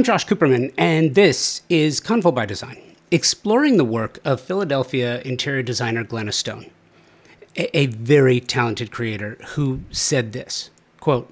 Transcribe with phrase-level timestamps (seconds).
[0.00, 5.62] I'm Josh Cooperman, and this is Convo by Design, exploring the work of Philadelphia interior
[5.62, 6.70] designer Glenna Stone,
[7.54, 11.30] a, very talented creator who said this quote,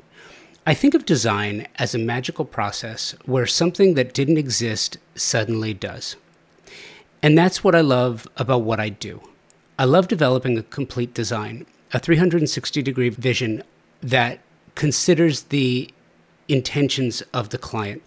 [0.66, 6.16] I think of design as a magical process where something that didn't exist suddenly does.
[7.22, 9.22] And that's what I love about what I do.
[9.78, 11.64] I love developing a complete design,
[11.94, 13.62] a 360 degree vision
[14.02, 14.40] that
[14.74, 15.90] considers the
[16.48, 18.02] intentions of the client,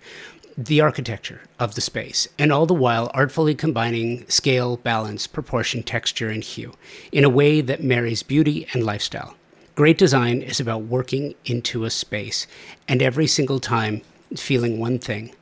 [0.58, 6.30] the architecture of the space, and all the while artfully combining scale, balance, proportion, texture,
[6.30, 6.74] and hue
[7.12, 9.36] in a way that marries beauty and lifestyle.
[9.76, 12.46] Great design is about working into a space
[12.88, 14.02] and every single time
[14.36, 15.34] feeling one thing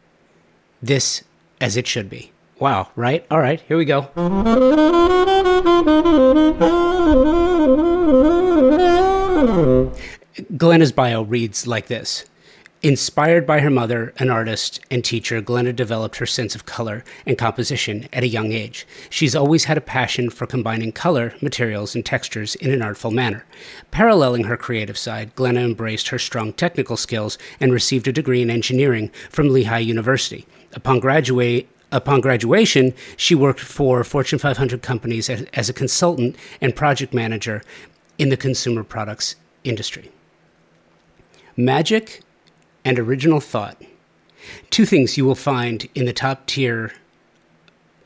[0.82, 1.24] this
[1.60, 2.32] as it should be.
[2.60, 3.26] Wow, right?
[3.32, 4.10] All right, here we go.
[10.58, 12.26] Glenna's bio reads like this
[12.82, 17.38] Inspired by her mother, an artist and teacher, Glenna developed her sense of color and
[17.38, 18.88] composition at a young age.
[19.10, 23.46] She's always had a passion for combining color, materials, and textures in an artful manner.
[23.92, 28.50] Paralleling her creative side, Glenna embraced her strong technical skills and received a degree in
[28.50, 30.48] engineering from Lehigh University.
[30.74, 36.76] Upon graduate, Upon graduation, she worked for Fortune 500 companies as, as, a consultant and
[36.76, 37.64] project manager
[38.20, 40.12] in the consumer products industry.
[41.58, 42.22] Magic
[42.84, 43.82] and original thought.
[44.70, 46.94] Two things you will find in the top tier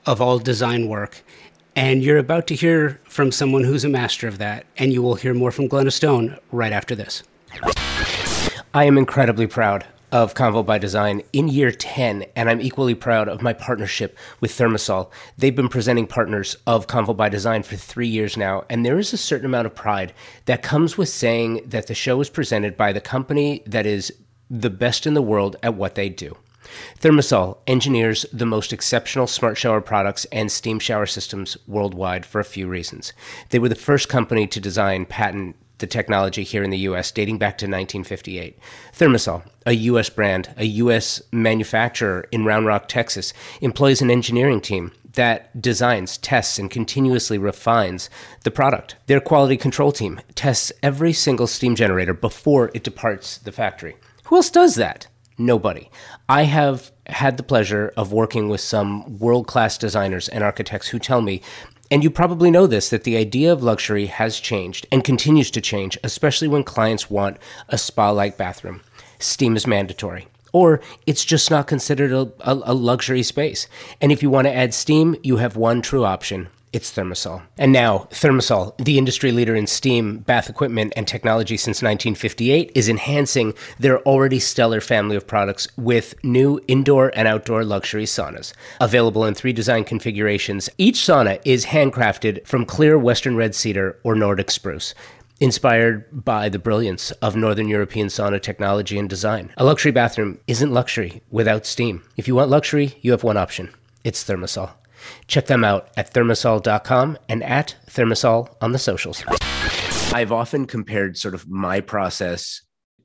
[0.06, 1.24] of all design work.
[1.76, 4.66] And you're about to hear from someone who's a master of that.
[4.78, 7.24] And you will hear more from Glenna Stone right after this.
[8.74, 13.28] I am incredibly proud of Convo by Design in year 10, and I'm equally proud
[13.28, 15.10] of my partnership with ThermaSol.
[15.40, 19.12] They've been presenting partners of Convo by Design for three years now, and there is
[19.12, 20.14] a certain amount of pride
[20.46, 24.14] that comes with saying that the show is presented by the company that is
[24.54, 26.38] the best in the world at what they do.
[27.02, 32.46] ThermaSol engineers the most exceptional smart shower products and steam shower systems worldwide for a
[32.46, 33.14] few reasons.
[33.50, 37.40] They were the first company to design, patent, the technology here in the US dating
[37.40, 38.58] back to 1958.
[38.96, 44.92] ThermaSol, a US brand, a US manufacturer in Round Rock, Texas, employs an engineering team
[45.14, 48.10] that designs, tests, and continuously refines
[48.44, 48.96] the product.
[49.08, 53.96] Their quality control team tests every single steam generator before it departs the factory.
[54.34, 55.06] Who else does that?
[55.38, 55.92] Nobody.
[56.28, 60.98] I have had the pleasure of working with some world class designers and architects who
[60.98, 61.44] tell me
[61.92, 65.62] and you probably know this that the idea of luxury has changed and continues to
[65.62, 67.38] change, especially when clients want
[67.70, 68.82] a spa like bathroom.
[69.20, 70.26] Steam is mandatory.
[70.52, 73.68] Or it's just not considered a, a, a, luxury space.
[74.02, 77.44] And if you want to add steam, you have one true option it's ThermaSol.
[77.58, 82.90] And now, ThermaSol, the industry leader in steam, bath equipment, and technology since 1958, is
[82.90, 88.54] enhancing their already stellar family of products with new indoor and outdoor luxury saunas.
[88.82, 94.16] Available in three design configurations, each sauna is handcrafted from clear Western red cedar or
[94.16, 94.96] Nordic spruce
[95.40, 99.52] inspired by the brilliance of Northern European sauna technology and design.
[99.58, 102.02] A luxury bathroom isn't luxury without steam.
[102.16, 103.70] If you want luxury, you have one option
[104.04, 104.72] it's ThermaSol.
[105.28, 109.24] Check them out at thermasol.com and at thermasol on the socials.
[110.14, 112.62] I've often compared sort of my process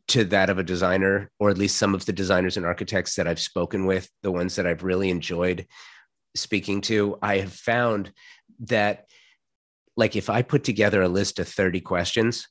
[0.08, 3.26] to that of a designer, or at least some of the designers and architects that
[3.26, 5.66] I've spoken with, the ones that I've really enjoyed
[6.34, 7.18] speaking to.
[7.22, 8.12] I have found
[8.60, 9.06] that,
[9.96, 12.48] like, if I put together a list of 30 questions,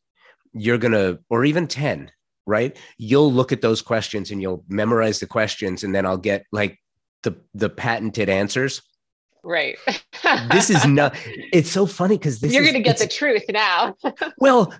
[0.53, 2.11] you're going to, or even 10,
[2.45, 2.77] right?
[2.97, 6.79] You'll look at those questions and you'll memorize the questions, and then I'll get like
[7.23, 8.81] the the patented answers
[9.47, 9.77] Right.
[10.51, 11.15] this is not,
[11.53, 13.95] it's so funny because this You're going to get the truth now.
[14.39, 14.73] well,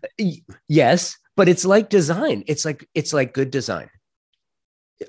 [0.68, 2.44] yes, but it's like design.
[2.48, 3.90] It's like, it's like good design.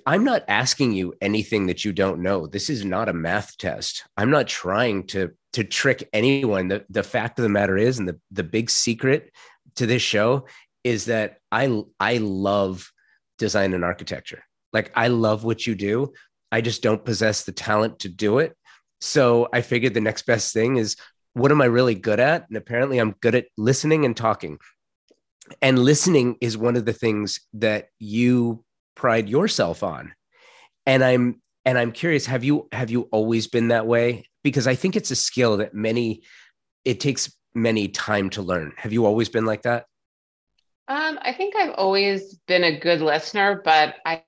[0.06, 2.46] I'm not asking you anything that you don't know.
[2.46, 4.04] This is not a math test.
[4.16, 6.68] I'm not trying to to trick anyone.
[6.68, 9.32] The the fact of the matter is, and the the big secret
[9.76, 10.46] to this show
[10.84, 12.92] is that I I love
[13.38, 14.44] design and architecture.
[14.74, 16.12] Like I love what you do.
[16.52, 18.54] I just don't possess the talent to do it.
[19.00, 20.96] So I figured the next best thing is
[21.34, 22.48] what am I really good at?
[22.48, 24.58] And apparently I'm good at listening and talking.
[25.62, 28.64] And listening is one of the things that you
[28.94, 30.12] pride yourself on.
[30.84, 34.24] And I'm and I'm curious, have you have you always been that way?
[34.42, 36.22] Because I think it's a skill that many
[36.84, 38.72] it takes many time to learn.
[38.76, 39.86] Have you always been like that?
[40.88, 44.24] Um, I think I've always been a good listener, but I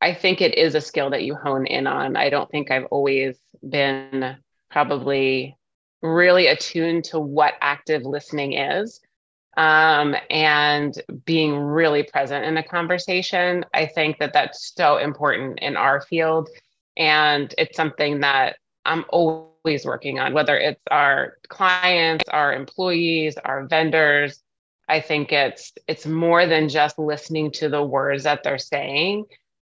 [0.00, 2.16] I think it is a skill that you hone in on.
[2.16, 4.36] I don't think I've always been
[4.70, 5.56] probably
[6.02, 9.00] really attuned to what active listening is
[9.56, 13.64] um, and being really present in a conversation.
[13.74, 16.48] I think that that's so important in our field.
[16.96, 23.66] And it's something that I'm always working on, whether it's our clients, our employees, our
[23.66, 24.42] vendors.
[24.88, 29.24] I think it's it's more than just listening to the words that they're saying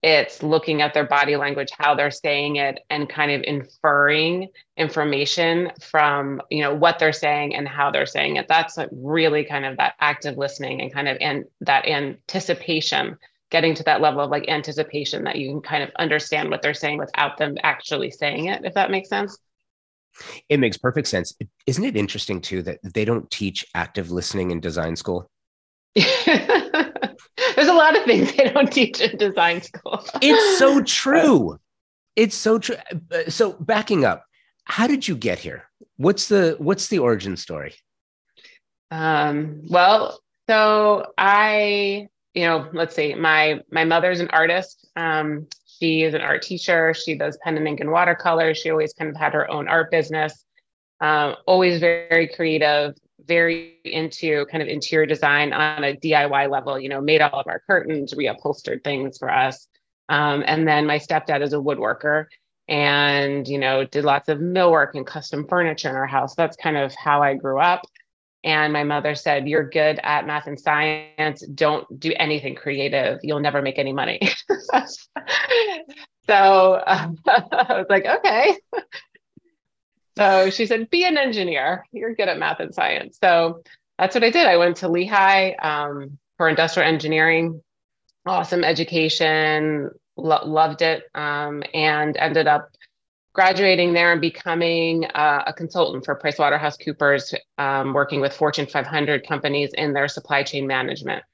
[0.05, 5.73] it's looking at their body language how they're saying it and kind of inferring information
[5.81, 8.47] from you know what they're saying and how they're saying it.
[8.47, 13.17] That's really kind of that active listening and kind of and that anticipation
[13.51, 16.75] getting to that level of like anticipation that you can kind of understand what they're
[16.75, 19.39] saying without them actually saying it if that makes sense.
[20.50, 21.33] It makes perfect sense.
[21.67, 25.31] Isn't it interesting too that they don't teach active listening in design school
[27.64, 30.05] There's a lot of things they don't teach in design school.
[30.20, 31.58] it's so true.
[32.14, 32.76] It's so true.
[33.28, 34.25] So backing up,
[34.64, 35.64] how did you get here?
[35.96, 37.75] What's the what's the origin story?
[38.90, 43.14] Um, well, so I, you know, let's see.
[43.14, 44.87] My my mother's an artist.
[44.94, 46.93] Um, she is an art teacher.
[46.93, 48.55] She does pen and ink and watercolor.
[48.55, 50.44] She always kind of had her own art business.
[51.00, 52.94] Um, always very, very creative
[53.26, 57.47] very into kind of interior design on a DIY level, you know, made all of
[57.47, 59.67] our curtains, reupholstered things for us.
[60.09, 62.26] Um, and then my stepdad is a woodworker
[62.69, 66.35] and, you know, did lots of millwork and custom furniture in our house.
[66.35, 67.82] That's kind of how I grew up.
[68.43, 71.47] And my mother said, You're good at math and science.
[71.55, 73.21] Don't do anything creative.
[73.23, 74.21] You'll never make any money.
[76.26, 78.59] so uh, I was like, Okay.
[80.16, 81.87] So she said, be an engineer.
[81.93, 83.19] You're good at math and science.
[83.22, 83.62] So
[83.99, 84.46] that's what I did.
[84.46, 87.62] I went to Lehigh um, for industrial engineering,
[88.26, 92.70] awesome education, lo- loved it, um, and ended up
[93.34, 99.72] graduating there and becoming uh, a consultant for PricewaterhouseCoopers, um, working with Fortune 500 companies
[99.75, 101.25] in their supply chain management.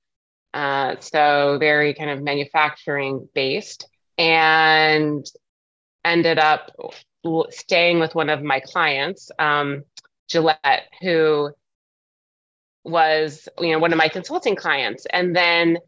[0.55, 3.87] Uh, so very kind of manufacturing based
[4.19, 5.27] and
[6.05, 6.73] ended up
[7.51, 9.85] staying with one of my clients, um,
[10.29, 11.51] Gillette, who
[12.85, 15.79] was you know one of my consulting clients, and then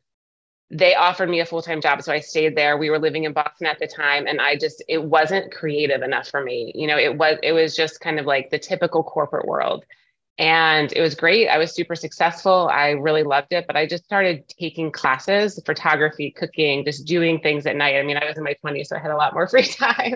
[0.70, 2.78] they offered me a full-time job so i stayed there.
[2.78, 6.28] We were living in boston at the time and i just it wasn't creative enough
[6.28, 6.72] for me.
[6.74, 9.84] You know it was it was just kind of like the typical corporate world
[10.38, 14.04] and it was great i was super successful i really loved it but i just
[14.04, 18.44] started taking classes photography cooking just doing things at night i mean i was in
[18.44, 20.14] my 20s so i had a lot more free time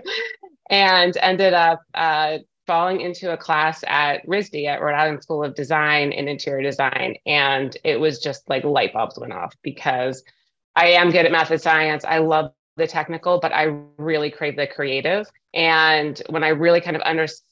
[0.70, 5.54] and ended up uh, falling into a class at RISD at Rhode Island School of
[5.54, 7.16] Design and Interior Design.
[7.24, 10.22] And it was just like light bulbs went off because
[10.74, 12.04] I am good at math and science.
[12.04, 15.30] I love the technical, but I really crave the creative.
[15.54, 17.42] And when I really kind of understood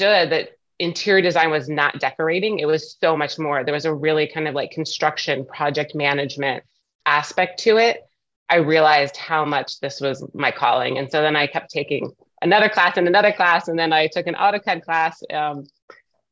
[0.00, 3.64] that interior design was not decorating, it was so much more.
[3.64, 6.64] There was a really kind of like construction, project management
[7.06, 8.00] aspect to it.
[8.48, 10.98] I realized how much this was my calling.
[10.98, 12.12] And so then I kept taking
[12.42, 13.68] another class and another class.
[13.68, 15.64] And then I took an AutoCAD class um,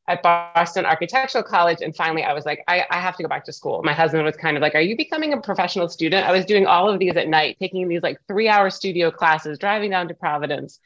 [0.07, 1.79] at Boston Architectural College.
[1.81, 3.81] And finally, I was like, I, I have to go back to school.
[3.83, 6.27] My husband was kind of like, Are you becoming a professional student?
[6.27, 9.57] I was doing all of these at night, taking these like three hour studio classes,
[9.57, 10.79] driving down to Providence.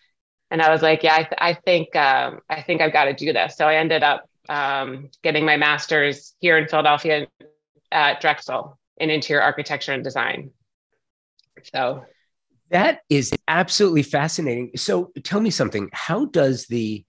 [0.49, 3.13] And I was like, Yeah, I, th- I think um, I think I've got to
[3.13, 3.55] do this.
[3.57, 7.27] So I ended up um, getting my master's here in Philadelphia
[7.91, 10.51] at Drexel in interior architecture and design.
[11.73, 12.05] So
[12.69, 14.71] that is absolutely fascinating.
[14.75, 15.89] So tell me something.
[15.93, 17.05] How does the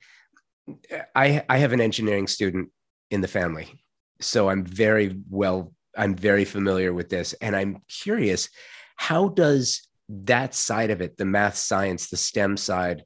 [1.15, 2.71] I I have an engineering student
[3.11, 3.83] in the family.
[4.21, 8.49] So I'm very well I'm very familiar with this and I'm curious
[8.97, 13.05] how does that side of it, the math science, the STEM side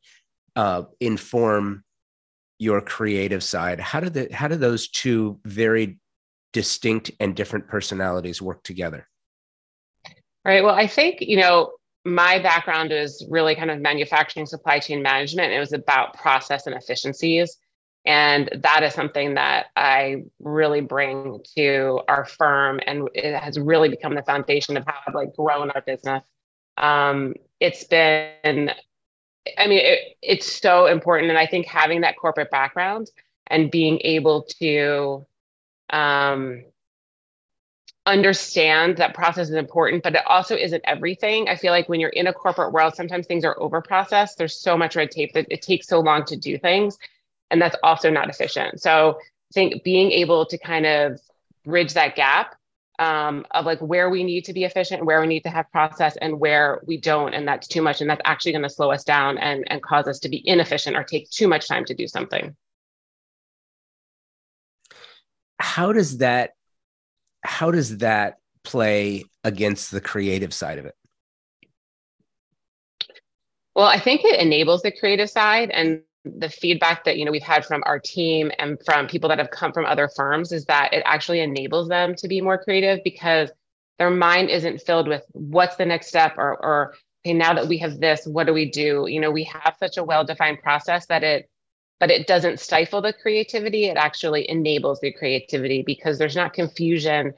[0.56, 1.84] uh, inform
[2.58, 3.80] your creative side?
[3.80, 5.98] How do the how do those two very
[6.52, 9.08] distinct and different personalities work together?
[10.44, 10.62] Right.
[10.62, 11.72] Well, I think, you know,
[12.04, 15.52] my background is really kind of manufacturing supply chain management.
[15.52, 17.56] It was about process and efficiencies.
[18.04, 22.80] And that is something that I really bring to our firm.
[22.86, 26.24] And it has really become the foundation of how I've like grown our business.
[26.76, 28.72] Um, it's been,
[29.58, 31.30] I mean, it, it's so important.
[31.30, 33.10] And I think having that corporate background
[33.48, 35.26] and being able to
[35.90, 36.64] um,
[38.06, 41.48] understand that process is important, but it also isn't everything.
[41.48, 44.38] I feel like when you're in a corporate world, sometimes things are over processed.
[44.38, 46.98] There's so much red tape that it takes so long to do things.
[47.50, 48.80] And that's also not efficient.
[48.80, 51.20] So I think being able to kind of
[51.64, 52.56] bridge that gap
[53.02, 56.16] um, of like where we need to be efficient, where we need to have process,
[56.18, 59.02] and where we don't, and that's too much, and that's actually going to slow us
[59.02, 62.06] down and and cause us to be inefficient or take too much time to do
[62.06, 62.54] something.
[65.58, 66.52] How does that
[67.42, 70.94] how does that play against the creative side of it?
[73.74, 77.42] Well, I think it enables the creative side and the feedback that you know we've
[77.42, 80.92] had from our team and from people that have come from other firms is that
[80.92, 83.50] it actually enables them to be more creative because
[83.98, 87.78] their mind isn't filled with what's the next step or or okay now that we
[87.78, 89.06] have this what do we do?
[89.08, 91.48] You know we have such a well defined process that it
[91.98, 93.84] but it doesn't stifle the creativity.
[93.84, 97.32] It actually enables the creativity because there's not confusion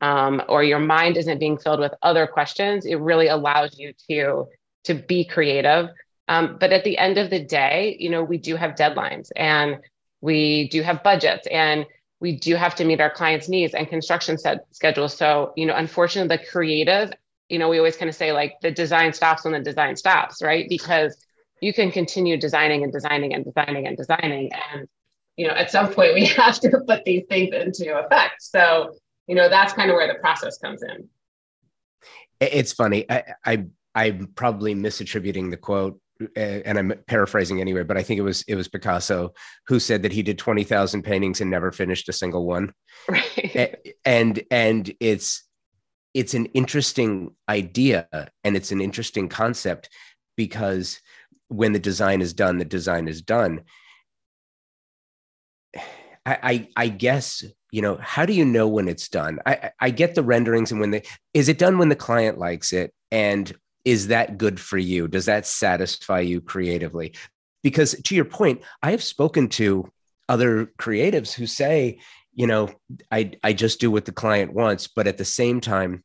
[0.00, 2.86] um, or your mind isn't being filled with other questions.
[2.86, 4.46] It really allows you to
[4.84, 5.88] to be creative
[6.28, 9.78] um, but at the end of the day, you know, we do have deadlines and
[10.20, 11.86] we do have budgets and
[12.20, 15.16] we do have to meet our clients' needs and construction set schedules.
[15.16, 17.12] So, you know, unfortunately, the creative,
[17.48, 20.42] you know, we always kind of say like the design stops when the design stops,
[20.42, 20.66] right?
[20.68, 21.16] Because
[21.60, 24.50] you can continue designing and designing and designing and designing.
[24.72, 24.88] And,
[25.36, 28.42] you know, at some point we have to put these things into effect.
[28.42, 31.08] So, you know, that's kind of where the process comes in.
[32.40, 33.04] It's funny.
[33.10, 33.64] I, I
[33.94, 35.98] I'm probably misattributing the quote
[36.34, 39.32] and I'm paraphrasing anyway, but I think it was it was Picasso
[39.66, 42.72] who said that he did twenty thousand paintings and never finished a single one.
[43.08, 43.94] Right.
[44.04, 45.44] And and it's
[46.12, 48.08] it's an interesting idea
[48.42, 49.90] and it's an interesting concept
[50.36, 50.98] because
[51.48, 53.60] when the design is done, the design is done.
[55.76, 59.38] I, I, I guess you know how do you know when it's done?
[59.46, 61.02] I I get the renderings and when they
[61.34, 63.54] is it done when the client likes it and
[63.86, 65.06] is that good for you?
[65.06, 67.14] Does that satisfy you creatively?
[67.62, 69.88] Because to your point, I have spoken to
[70.28, 72.00] other creatives who say,
[72.34, 72.68] you know,
[73.12, 76.02] I, I just do what the client wants, but at the same time,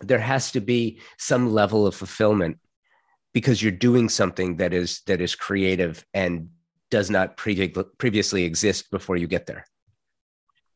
[0.00, 2.58] there has to be some level of fulfillment
[3.34, 6.48] because you're doing something that is that is creative and
[6.90, 9.64] does not pre- previously exist before you get there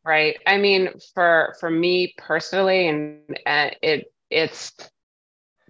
[0.05, 4.73] right i mean for for me personally and uh, it it's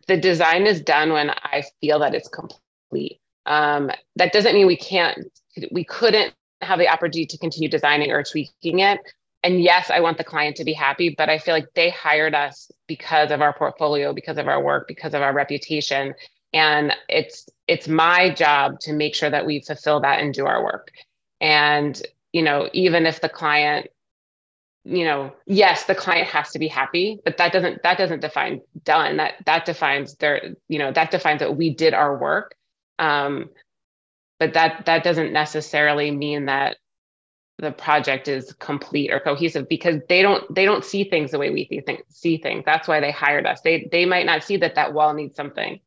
[0.06, 3.20] the design is done when I feel that it's complete.
[3.46, 5.18] Um, that doesn't mean we can't,
[5.70, 9.00] we couldn't have the opportunity to continue designing or tweaking it.
[9.42, 12.34] And yes, I want the client to be happy, but I feel like they hired
[12.34, 16.14] us because of our portfolio, because of our work, because of our reputation.
[16.52, 20.64] And it's it's my job to make sure that we fulfill that and do our
[20.64, 20.90] work.
[21.40, 22.00] And
[22.32, 23.88] you know, even if the client
[24.86, 28.60] you know yes the client has to be happy but that doesn't that doesn't define
[28.84, 29.16] done.
[29.16, 32.54] That that defines their you know that defines that we did our work.
[32.98, 33.50] Um
[34.38, 36.76] but that that doesn't necessarily mean that
[37.58, 41.50] the project is complete or cohesive because they don't they don't see things the way
[41.50, 42.62] we think, see things.
[42.64, 43.62] That's why they hired us.
[43.62, 45.80] They they might not see that that wall needs something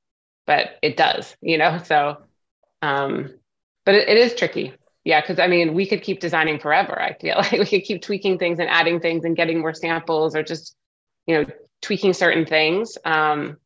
[0.46, 1.80] but it does you know?
[1.86, 2.18] So
[2.82, 3.34] um
[3.86, 7.14] but it, it is tricky yeah because i mean we could keep designing forever i
[7.14, 7.52] feel like.
[7.52, 10.76] We could keep tweaking things and adding things and getting more samples or just
[11.28, 11.46] you know
[11.82, 13.58] tweaking certain things um,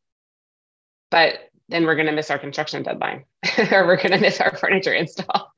[1.10, 1.38] but
[1.68, 3.24] then we're going to miss our construction deadline
[3.72, 5.50] or we're going to miss our furniture install.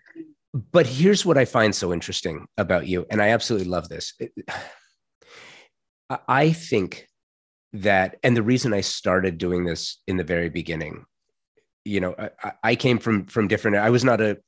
[0.73, 4.15] But here's what i find so interesting about you and i absolutely love this.
[6.29, 7.09] I think
[7.73, 11.05] that and the reason i started doing this in the very beginning
[11.85, 14.39] you know I, I came from from different i was not a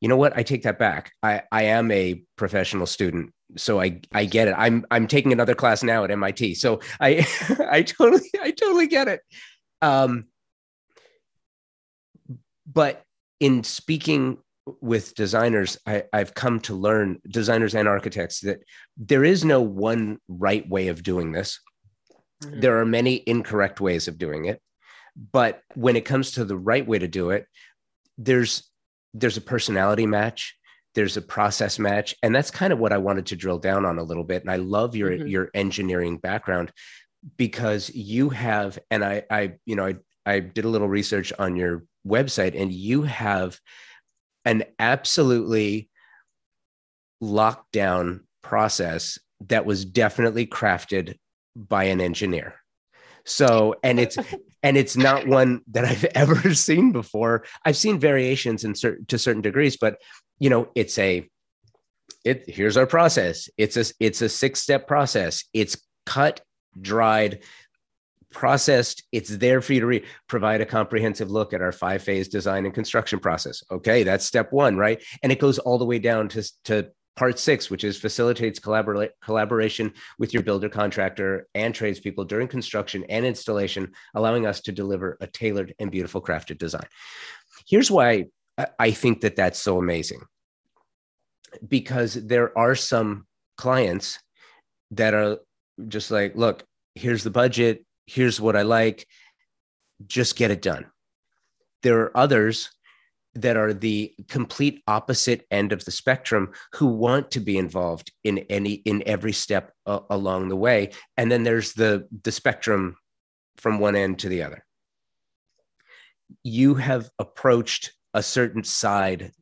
[0.00, 0.36] you know what?
[0.36, 1.12] I take that back.
[1.22, 4.54] I, I am a professional student, so I, I get it.
[4.56, 7.26] I'm I'm taking another class now at MIT, so I
[7.70, 9.20] I totally I totally get it.
[9.80, 10.26] Um,
[12.70, 13.02] but
[13.40, 14.38] in speaking
[14.80, 18.62] with designers, I, I've come to learn designers and architects that
[18.96, 21.60] there is no one right way of doing this.
[22.42, 22.60] Mm-hmm.
[22.60, 24.60] There are many incorrect ways of doing it,
[25.32, 27.46] but when it comes to the right way to do it,
[28.18, 28.68] there's
[29.18, 30.56] there's a personality match
[30.94, 33.98] there's a process match and that's kind of what i wanted to drill down on
[33.98, 35.26] a little bit and i love your mm-hmm.
[35.26, 36.72] your engineering background
[37.36, 39.94] because you have and i i you know i
[40.24, 43.58] i did a little research on your website and you have
[44.44, 45.90] an absolutely
[47.20, 49.18] locked down process
[49.48, 51.16] that was definitely crafted
[51.54, 52.54] by an engineer
[53.24, 54.16] so and it's
[54.62, 57.44] and it's not one that I've ever seen before.
[57.64, 59.98] I've seen variations in certain to certain degrees, but
[60.38, 61.28] you know, it's a
[62.24, 63.48] it here's our process.
[63.56, 65.44] It's a it's a six step process.
[65.52, 66.40] It's cut,
[66.80, 67.40] dried,
[68.30, 69.04] processed.
[69.12, 70.04] It's there for you to read.
[70.28, 73.62] Provide a comprehensive look at our five phase design and construction process.
[73.70, 75.02] Okay, that's step one, right?
[75.22, 79.08] And it goes all the way down to to part six, which is facilitates collabor-
[79.22, 85.16] collaboration with your builder contractor and tradespeople during construction and installation, allowing us to deliver
[85.20, 86.86] a tailored and beautiful crafted design.
[87.66, 88.26] Here's why
[88.78, 90.20] I think that that's so amazing.
[91.66, 94.18] Because there are some clients
[94.90, 95.38] that are
[95.88, 99.06] just like, look, here's the budget, here's what I like,
[100.06, 100.86] just get it done.
[101.86, 102.70] there are others
[103.42, 108.38] that are the complete opposite end of the spectrum who want to be involved in
[108.50, 110.90] any in every step uh, along the way.
[111.16, 112.96] And then there's the the spectrum
[113.56, 114.64] from one end to the other.
[116.42, 119.32] You have approached a certain side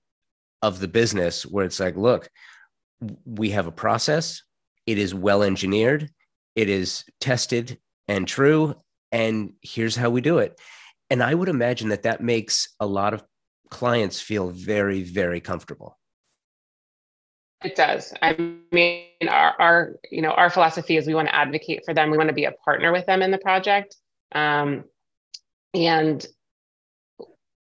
[0.62, 2.28] of the business where it's like look
[3.24, 4.42] we have a process.
[4.86, 6.10] It is well engineered.
[6.54, 8.74] It is tested and true.
[9.12, 10.58] And here's how we do it.
[11.10, 13.22] And i would imagine that that makes a lot of
[13.74, 15.98] clients feel very, very comfortable.
[17.64, 18.14] It does.
[18.22, 18.36] I
[18.70, 22.12] mean, our, our, you know, our philosophy is we want to advocate for them.
[22.12, 23.96] We want to be a partner with them in the project.
[24.32, 24.84] Um,
[25.74, 26.24] and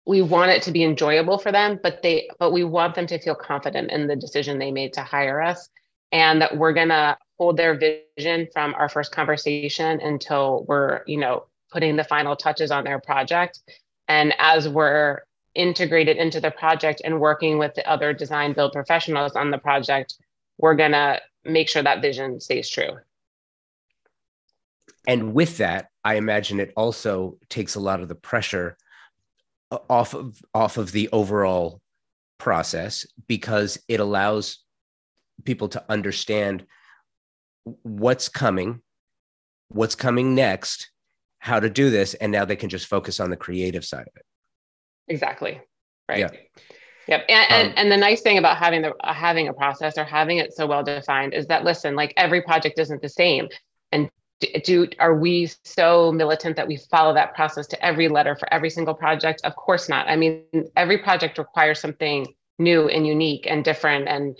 [0.06, 3.18] we want it to be enjoyable for them, but they, but we want them to
[3.18, 5.68] feel confident in the decision they made to hire us
[6.12, 7.76] and that we're to hold their
[8.16, 13.00] vision from our first conversation until we're, you know, putting the final touches on their
[13.00, 13.58] project.
[14.06, 15.22] And as we're
[15.56, 20.14] integrated into the project and working with the other design build professionals on the project,
[20.58, 22.98] we're going to make sure that vision stays true.
[25.06, 28.76] And with that, I imagine it also takes a lot of the pressure
[29.90, 31.80] off of off of the overall
[32.38, 34.58] process because it allows
[35.44, 36.66] people to understand
[37.82, 38.80] what's coming,
[39.68, 40.90] what's coming next,
[41.38, 44.16] how to do this, and now they can just focus on the creative side of
[44.16, 44.24] it.
[45.08, 45.60] Exactly.
[46.08, 46.20] Right.
[46.20, 46.30] Yeah.
[47.08, 47.24] Yep.
[47.28, 50.04] And, um, and, and the nice thing about having the uh, having a process or
[50.04, 53.48] having it so well defined is that listen, like every project isn't the same.
[53.92, 54.10] And
[54.64, 58.70] do are we so militant that we follow that process to every letter for every
[58.70, 59.40] single project?
[59.44, 60.08] Of course not.
[60.08, 60.42] I mean,
[60.76, 62.26] every project requires something
[62.58, 64.36] new and unique and different and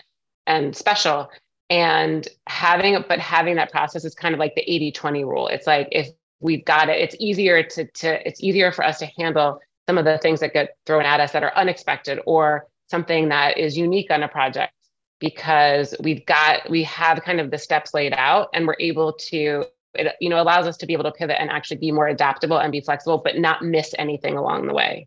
[0.47, 1.31] and special.
[1.71, 5.49] And having but having that process is kind of like the 80-20 rule.
[5.49, 6.09] It's like if
[6.41, 10.05] we've got it, it's easier to to it's easier for us to handle some of
[10.05, 14.11] the things that get thrown at us that are unexpected or something that is unique
[14.11, 14.73] on a project
[15.19, 19.65] because we've got we have kind of the steps laid out and we're able to
[19.95, 22.59] it you know allows us to be able to pivot and actually be more adaptable
[22.59, 25.07] and be flexible but not miss anything along the way.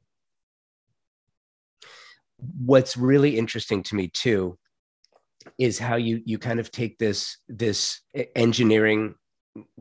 [2.37, 4.57] What's really interesting to me too
[5.57, 8.01] is how you you kind of take this this
[8.35, 9.15] engineering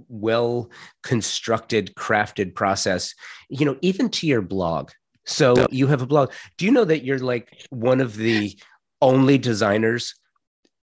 [0.08, 0.70] well
[1.02, 3.14] constructed crafted process
[3.48, 4.90] you know even to your blog.
[5.24, 6.32] So you have a blog.
[6.56, 8.58] Do you know that you're like one of the
[9.02, 10.14] only designers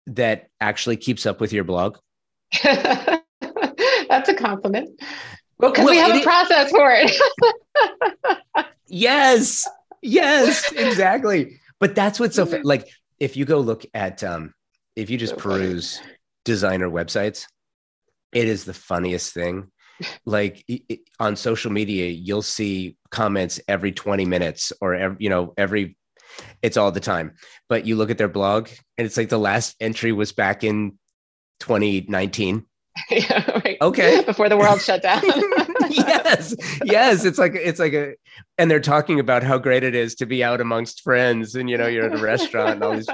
[0.08, 1.98] that actually keeps up with your blog?
[2.64, 5.02] That's a compliment.
[5.60, 7.12] Well because well, we have a process for it.
[8.94, 9.68] Yes.
[10.04, 11.60] Yes exactly.
[11.80, 12.88] But that's what's so like
[13.20, 14.54] if you go look at um
[14.96, 16.12] if you just so peruse funny.
[16.46, 17.48] designer websites
[18.34, 19.72] it is the funniest thing.
[20.26, 25.54] Like it, on social media, you'll see comments every 20 minutes or every, you know,
[25.58, 25.98] every
[26.62, 27.36] it's all the time.
[27.70, 30.98] But you look at their blog and it's like the last entry was back in
[31.60, 32.66] 2019.
[33.10, 33.78] yeah, right.
[33.82, 34.24] Okay.
[34.24, 35.22] Before the world shut down.
[35.90, 36.56] yes.
[36.84, 37.26] Yes.
[37.26, 38.16] It's like it's like a
[38.58, 41.78] and they're talking about how great it is to be out amongst friends and you
[41.78, 43.08] know, you're at a restaurant and all these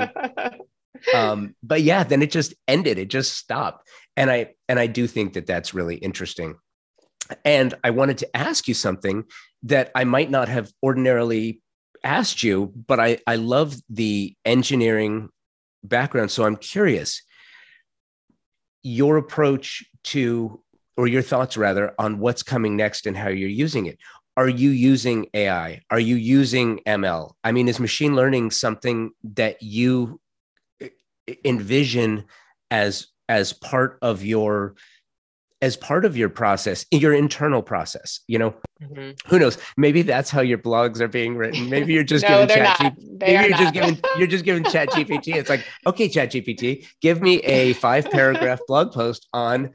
[1.14, 2.98] um, but yeah, then it just ended.
[2.98, 3.88] It just stopped.
[4.18, 6.56] And i and i do think that that's really interesting.
[7.46, 9.26] And i wanted to ask you something
[9.64, 11.62] that i might not have ordinarily
[12.04, 15.30] asked you but i i love the engineering
[15.84, 16.32] background.
[16.32, 17.22] So i'm curious
[18.84, 20.62] your approach to
[20.98, 23.98] or your thoughts rather on what's coming next and how you're using it.
[24.38, 29.62] Are you using ai are you using ml i mean is machine learning something that
[29.62, 30.20] you
[31.46, 32.26] envision
[32.72, 34.76] as as part of your
[35.62, 38.56] as part of your process your internal process you know?
[38.82, 39.12] Mm-hmm.
[39.30, 39.58] who knows?
[39.76, 41.70] Maybe that's how your blogs are being written.
[41.70, 43.60] Maybe you're just no, giving chat G- maybe you're not.
[43.60, 47.74] just giving you're just giving chat gpt it's like okay chat gpt give me a
[47.74, 49.72] five paragraph blog post on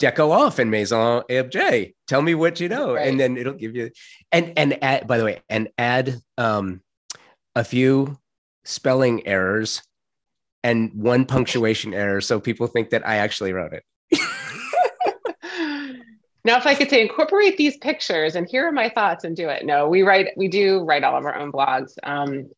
[0.00, 2.94] deco off in maison objet tell me what you know.
[2.94, 3.06] Right.
[3.06, 3.90] and then it'll give you
[4.32, 6.80] and and add, by the way and add um
[7.54, 8.18] a few
[8.64, 9.82] spelling errors
[10.62, 13.84] and one punctuation error so people think that I actually wrote it.
[16.44, 19.48] now, if I could say incorporate these pictures and here are my thoughts and do
[19.48, 19.64] it.
[19.64, 21.94] No, we write, we do write all of our own blogs.
[22.02, 22.50] Um,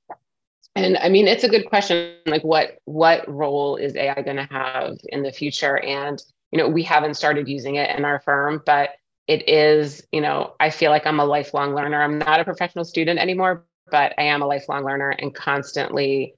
[0.75, 2.15] and I mean, it's a good question.
[2.27, 5.79] Like, what what role is AI going to have in the future?
[5.79, 8.91] And you know, we haven't started using it in our firm, but
[9.27, 10.07] it is.
[10.13, 12.03] You know, I feel like I'm a lifelong learner.
[12.03, 16.35] I'm not a professional student anymore, but I am a lifelong learner and constantly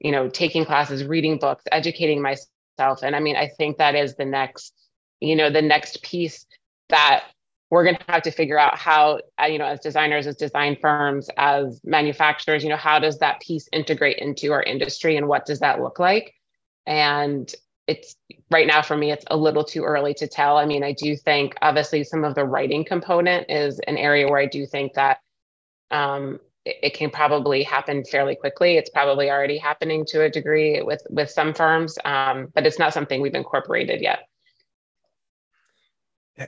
[0.00, 3.02] you know, taking classes, reading books, educating myself.
[3.02, 4.74] And I mean, I think that is the next,
[5.20, 6.46] you know, the next piece
[6.88, 7.24] that
[7.70, 10.76] we're going to have to figure out how uh, you know as designers as design
[10.80, 15.44] firms as manufacturers you know how does that piece integrate into our industry and what
[15.46, 16.34] does that look like
[16.86, 17.54] and
[17.86, 18.16] it's
[18.50, 21.16] right now for me it's a little too early to tell i mean i do
[21.16, 25.18] think obviously some of the writing component is an area where i do think that
[25.90, 28.76] um, it, it, can probably happen fairly quickly.
[28.76, 32.92] It's probably already happening to a degree with with some firms um, but it's not
[32.92, 34.26] something we've incorporated yet.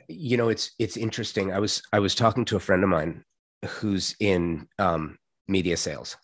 [0.08, 1.52] You know it's it's interesting.
[1.52, 3.24] I was i was talking to a friend of mine
[3.66, 6.16] who's in um, media sales.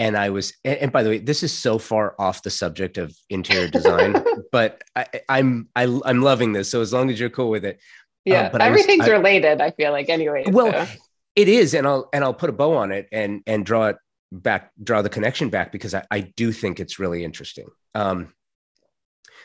[0.00, 2.98] And i was and, and, by the way this is so far off the subject
[2.98, 4.14] of interior design
[4.52, 6.70] but I, i'm I, am i am loving this.
[6.70, 7.80] So as long as you're cool with it.
[8.24, 10.86] Yeah um, but everything's was, related I, feel like anyway well so.
[11.38, 13.96] It is and i'll and i'll put a bow on it and and draw it
[14.32, 17.68] back draw the connection back because i, I do think it's really interesting.
[17.94, 18.34] Um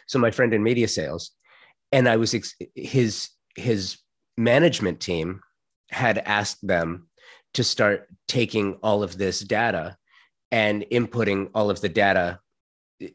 [0.08, 1.32] so my friend in media sales
[1.94, 3.98] and I was ex- his his
[4.38, 5.42] management team
[5.92, 7.08] had asked them
[7.54, 9.96] to start taking all of this data
[10.52, 12.40] and inputting all of the data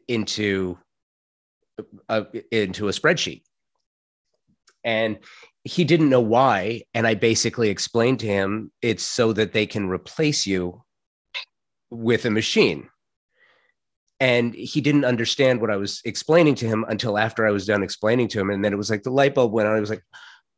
[0.07, 0.77] into
[2.07, 3.43] a, into a spreadsheet.
[4.83, 5.19] And
[5.63, 9.87] he didn't know why and i basically explained to him it's so that they can
[9.87, 10.83] replace you
[11.89, 12.89] with a machine
[14.19, 17.83] and he didn't understand what I was explaining to him until after I was done
[17.83, 18.49] explaining to him.
[18.49, 19.77] And then it was like the light bulb went on.
[19.77, 20.03] I was like,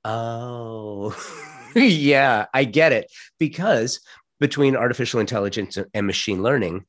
[0.04, 1.16] oh,
[1.76, 3.12] yeah, I get it.
[3.38, 4.00] Because
[4.40, 6.86] between artificial intelligence and machine learning,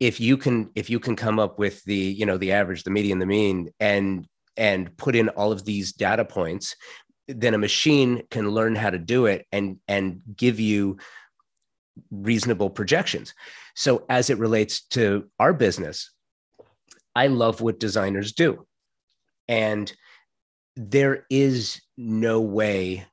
[0.00, 2.90] if you can if you can come up with the you know the average the
[2.90, 6.74] median the mean and and put in all of these data points
[7.36, 10.98] then a machine can learn how to do it and and give you
[12.10, 13.34] reasonable projections
[13.80, 16.10] so, as it relates to our business,
[17.14, 18.66] I love what designers do.
[19.48, 19.90] And
[20.76, 23.06] there is no way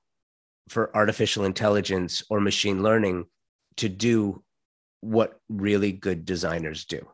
[0.67, 3.27] for artificial intelligence or machine learning
[3.77, 4.43] to do
[4.99, 7.07] what really good designers do.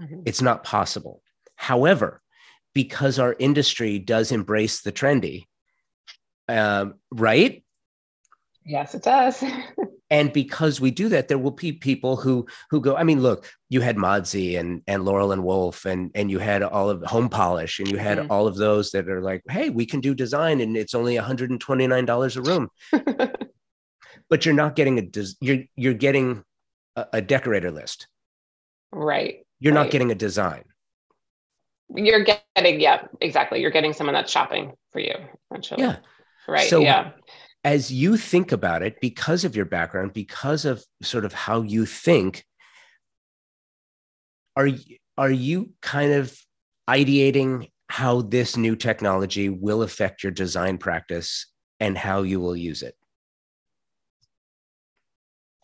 [0.00, 0.22] Mm-hmm.
[0.24, 1.22] It's not possible.
[1.56, 2.22] However,
[2.74, 5.44] because our industry does embrace the trendy,
[6.48, 7.64] um, right?
[8.64, 9.42] Yes, it does.
[10.10, 13.50] and because we do that there will be people who who go i mean look
[13.68, 17.78] you had Modsy and and laurel and wolf and and you had all of Homepolish
[17.78, 18.30] and you had mm-hmm.
[18.30, 22.36] all of those that are like hey we can do design and it's only $129
[22.36, 22.68] a room
[24.30, 25.02] but you're not getting a
[25.40, 26.42] you're you're getting
[26.96, 28.08] a, a decorator list
[28.92, 29.82] right you're right.
[29.82, 30.64] not getting a design
[31.94, 35.14] you're getting yeah exactly you're getting someone that's shopping for you
[35.50, 35.96] essentially yeah
[36.48, 37.12] right so yeah
[37.64, 41.84] as you think about it, because of your background, because of sort of how you
[41.86, 42.44] think,
[44.56, 44.70] are
[45.16, 46.36] are you kind of
[46.88, 51.46] ideating how this new technology will affect your design practice
[51.80, 52.94] and how you will use it?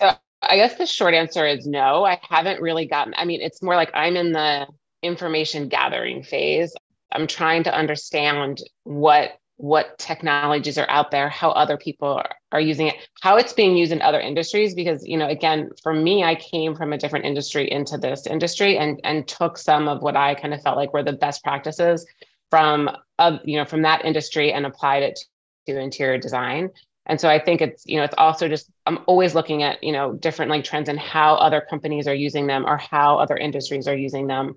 [0.00, 2.04] So I guess the short answer is no.
[2.04, 3.14] I haven't really gotten.
[3.16, 4.66] I mean, it's more like I'm in the
[5.02, 6.74] information gathering phase.
[7.12, 12.60] I'm trying to understand what what technologies are out there, how other people are, are,
[12.60, 14.74] using it, how it's being used in other industries.
[14.74, 18.76] Because, you know, again, for me, I came from a different industry into this industry
[18.78, 22.06] and and took some of what I kind of felt like were the best practices
[22.50, 25.18] from uh, you know, from that industry and applied it
[25.66, 26.70] to interior design.
[27.06, 29.92] And so I think it's, you know, it's also just I'm always looking at, you
[29.92, 33.86] know, different like trends and how other companies are using them or how other industries
[33.86, 34.54] are using them.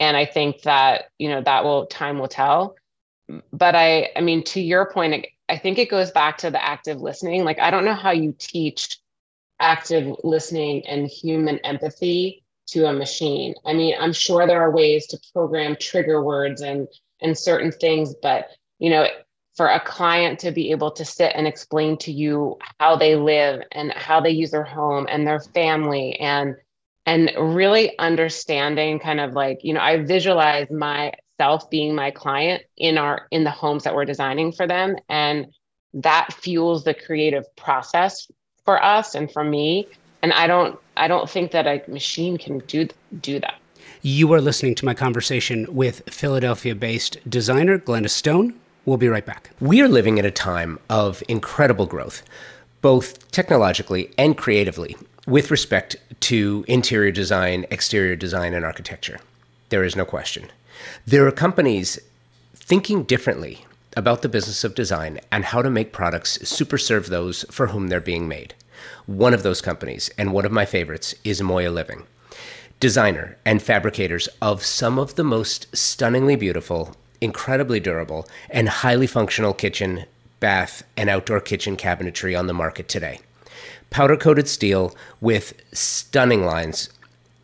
[0.00, 2.74] And I think that, you know, that will time will tell
[3.52, 7.00] but I, I mean, to your point, I think it goes back to the active
[7.00, 7.44] listening.
[7.44, 8.98] Like, I don't know how you teach
[9.60, 13.54] active listening and human empathy to a machine.
[13.64, 16.88] I mean, I'm sure there are ways to program trigger words and
[17.20, 19.06] and certain things, but you know,
[19.56, 23.62] for a client to be able to sit and explain to you how they live
[23.72, 26.56] and how they use their home and their family and
[27.06, 32.62] and really understanding kind of like you know i visualize my self being my client
[32.76, 34.96] in our in the homes that we're designing for them.
[35.08, 35.46] And
[35.94, 38.30] that fuels the creative process
[38.64, 39.86] for us and for me.
[40.22, 42.88] And i don't i don't think that a machine can do
[43.20, 43.54] do that.
[44.02, 48.54] You are listening to my conversation with philadelphia based designer glenna stone.
[48.86, 49.50] We'll be right back.
[49.60, 52.22] We are living at a time of incredible growth
[52.80, 54.94] both technologically and creatively
[55.26, 59.18] with respect to interior design exterior design and architecture.
[59.70, 60.50] There is no question
[61.06, 61.98] there are companies
[62.54, 63.66] thinking differently
[63.96, 67.88] about the business of design and how to make products super serve those for whom
[67.88, 68.54] they're being made.
[69.06, 72.02] One of those companies, and one of my favorites, is Moya Living.
[72.80, 79.54] Designer and fabricators of some of the most stunningly beautiful, incredibly durable, and highly functional
[79.54, 80.04] kitchen
[80.44, 83.18] bath, and outdoor kitchen cabinetry on the market today.
[83.88, 86.90] Powder coated steel with stunning lines,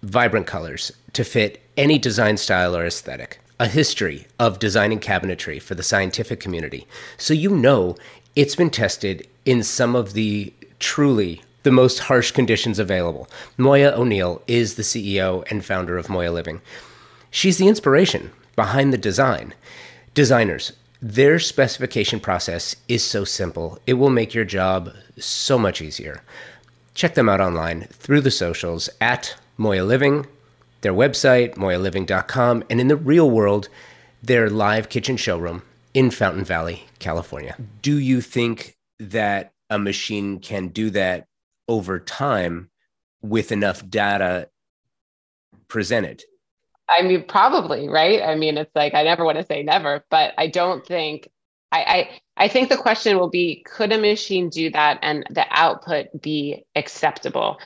[0.02, 3.40] vibrant colors to fit any design style or aesthetic.
[3.58, 6.86] A history of designing cabinetry for the scientific community.
[7.18, 7.96] So you know
[8.34, 13.28] it's been tested in some of the truly the most harsh conditions available.
[13.58, 16.60] Moya O'Neill is the CEO and founder of Moya Living.
[17.30, 19.54] She's the inspiration behind the design.
[20.14, 26.22] Designers, their specification process is so simple, it will make your job so much easier.
[26.94, 30.26] Check them out online through the socials at Moya Living,
[30.80, 33.68] their website, moyaliving.com, and in the real world,
[34.22, 35.62] their live kitchen showroom
[35.94, 37.56] in Fountain Valley, California.
[37.82, 41.26] Do you think that a machine can do that
[41.68, 42.70] over time
[43.22, 44.48] with enough data
[45.68, 46.22] presented?
[46.88, 48.20] I mean, probably, right?
[48.22, 51.28] I mean, it's like I never want to say never, but I don't think
[51.70, 51.82] I,
[52.36, 56.06] I I think the question will be could a machine do that and the output
[56.20, 57.58] be acceptable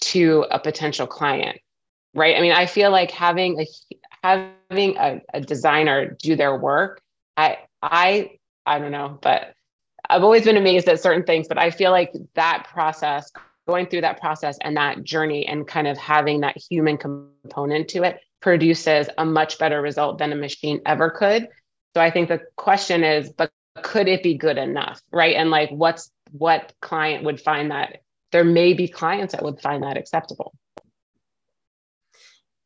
[0.00, 1.60] to a potential client?
[2.14, 2.36] Right.
[2.36, 3.66] I mean, I feel like having a
[4.22, 7.00] having a, a designer do their work,
[7.36, 8.32] I I
[8.66, 9.54] I don't know, but
[10.08, 13.30] I've always been amazed at certain things, but I feel like that process,
[13.68, 18.02] going through that process and that journey and kind of having that human component to
[18.02, 21.46] it produces a much better result than a machine ever could.
[21.94, 25.00] So I think the question is, but could it be good enough?
[25.12, 25.36] Right.
[25.36, 28.00] And like what's what client would find that
[28.32, 30.52] there may be clients that would find that acceptable.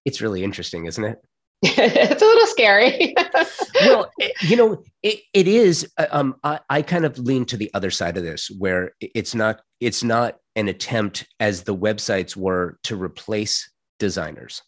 [0.04, 1.18] It's really interesting, isn't it?
[1.62, 3.14] it's a little scary.
[3.80, 5.90] well, eh, you know, it, it is.
[5.96, 9.34] Uh, um, I, I kind of lean to the other side of this, where it's
[9.34, 14.62] not it's not an attempt as the websites were to replace designers.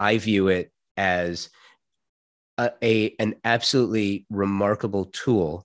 [0.00, 1.48] I view it as
[2.58, 5.64] a, a an absolutely remarkable tool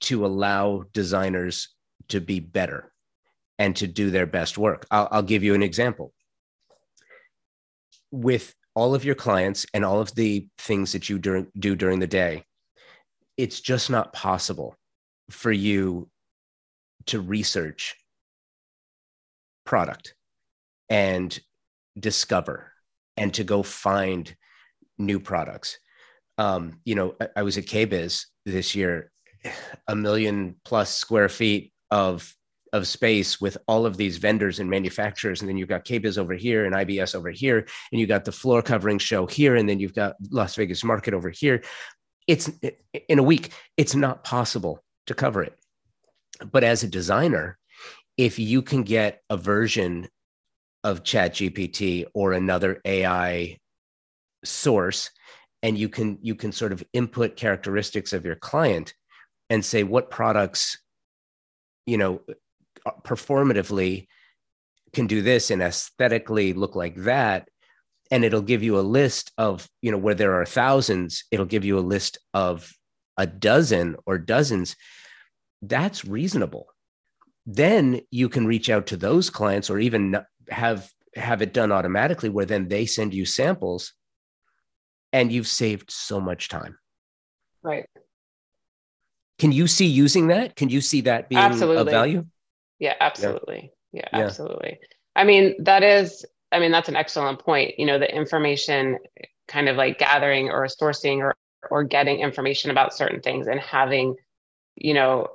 [0.00, 1.68] to allow designers
[2.08, 2.92] to be better
[3.58, 4.86] and to do their best work.
[4.90, 6.14] I'll, I'll give you an example
[8.14, 11.46] with all of your clients and all of the things that you do,
[11.76, 12.44] during the day,
[13.36, 14.76] it's just not possible
[15.30, 16.08] for you
[17.06, 17.96] to research
[19.66, 20.14] product
[20.88, 21.38] and
[21.98, 22.70] discover
[23.16, 24.34] and to go find
[24.98, 25.78] new products.
[26.38, 29.10] Um, you know, I, I was at KBIS this year,
[29.88, 32.32] a million plus square feet of
[32.74, 35.40] of space with all of these vendors and manufacturers.
[35.40, 38.32] And then you've got KBIS over here and IBS over here, and you've got the
[38.32, 41.62] floor covering show here, and then you've got Las Vegas Market over here.
[42.26, 42.50] It's
[43.08, 45.56] in a week, it's not possible to cover it.
[46.50, 47.58] But as a designer,
[48.16, 50.08] if you can get a version
[50.82, 53.58] of Chat GPT or another AI
[54.44, 55.10] source,
[55.62, 58.94] and you can you can sort of input characteristics of your client
[59.48, 60.76] and say what products
[61.86, 62.20] you know
[63.04, 64.06] performatively
[64.92, 67.48] can do this and aesthetically look like that
[68.10, 71.64] and it'll give you a list of you know where there are thousands it'll give
[71.64, 72.70] you a list of
[73.16, 74.76] a dozen or dozens
[75.68, 76.66] that's reasonable.
[77.46, 80.16] Then you can reach out to those clients or even
[80.48, 83.92] have have it done automatically where then they send you samples
[85.12, 86.76] and you've saved so much time.
[87.62, 87.86] Right.
[89.38, 90.56] Can you see using that?
[90.56, 91.82] Can you see that being Absolutely.
[91.82, 92.26] of value
[92.78, 93.72] yeah, absolutely.
[93.92, 94.08] Yeah.
[94.12, 94.78] yeah, absolutely.
[95.16, 97.78] I mean, that is, I mean, that's an excellent point.
[97.78, 98.98] You know, the information
[99.48, 101.34] kind of like gathering or sourcing or
[101.70, 104.16] or getting information about certain things and having,
[104.76, 105.28] you know,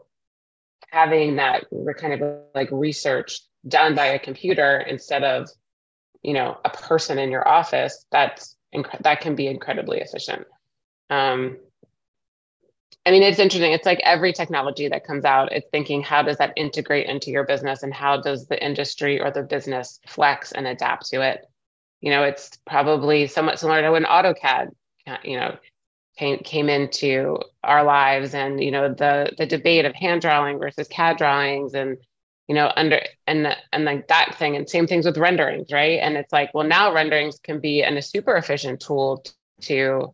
[0.91, 1.65] having that
[1.97, 5.49] kind of like research done by a computer instead of,
[6.21, 10.45] you know, a person in your office, that's inc- that can be incredibly efficient.
[11.09, 11.57] Um,
[13.05, 13.71] I mean, it's interesting.
[13.71, 17.45] It's like every technology that comes out, it's thinking how does that integrate into your
[17.45, 21.45] business and how does the industry or the business flex and adapt to it?
[22.01, 24.71] You know, it's probably somewhat similar to when AutoCAD,
[25.07, 25.57] uh, you know,
[26.17, 30.87] came came into our lives and you know the the debate of hand drawing versus
[30.89, 31.97] CAD drawings and
[32.47, 35.99] you know under and and like that thing and same things with renderings, right?
[36.01, 39.23] And it's like, well, now renderings can be and a super efficient tool
[39.61, 40.13] to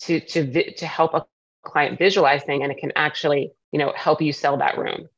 [0.00, 1.26] to to to help a
[1.62, 5.08] client visualizing and it can actually you know help you sell that room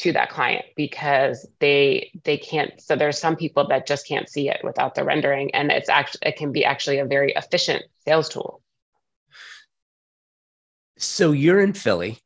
[0.00, 4.48] to that client because they they can't so there's some people that just can't see
[4.48, 8.28] it without the rendering and it's actually it can be actually a very efficient sales
[8.28, 8.62] tool.
[10.96, 12.18] So you're in philly.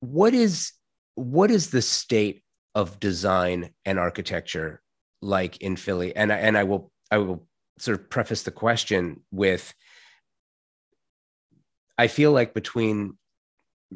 [0.00, 0.72] What is
[1.14, 2.42] what is the state
[2.74, 4.80] of design and architecture
[5.20, 6.14] like in philly?
[6.16, 7.46] And I, and i will i will
[7.78, 9.74] sort of preface the question with
[11.98, 13.18] I feel like between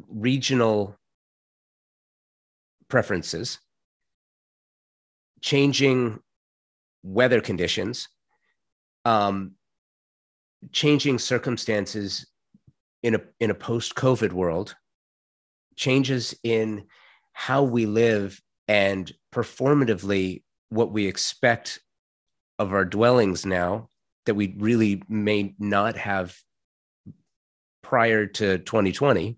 [0.09, 0.97] regional
[2.89, 3.59] preferences,
[5.41, 6.19] changing
[7.01, 8.09] weather conditions,
[9.05, 9.53] um,
[10.71, 12.27] changing circumstances
[13.01, 14.75] in a in a post COVID world,
[15.75, 16.85] changes in
[17.31, 21.79] how we live and performatively what we expect
[22.59, 23.89] of our dwellings now
[24.25, 26.35] that we really may not have
[27.83, 29.37] prior to 2020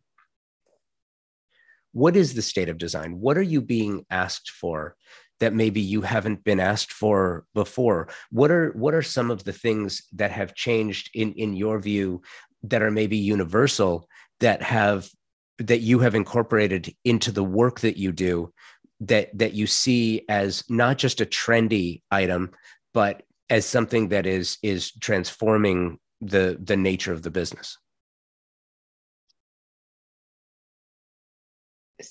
[1.95, 3.21] what is the state of design?
[3.21, 4.97] What are you being asked for
[5.39, 8.10] that maybe you haven't been asked for before?
[8.31, 12.21] What are what are some of the things that have changed in in your view
[12.63, 14.10] that are maybe universal
[14.41, 15.10] that have
[15.58, 18.51] that you have incorporated into the work that you do
[18.99, 22.51] that that you see as not just a trendy item
[22.93, 27.77] but as something that is is transforming the the nature of the business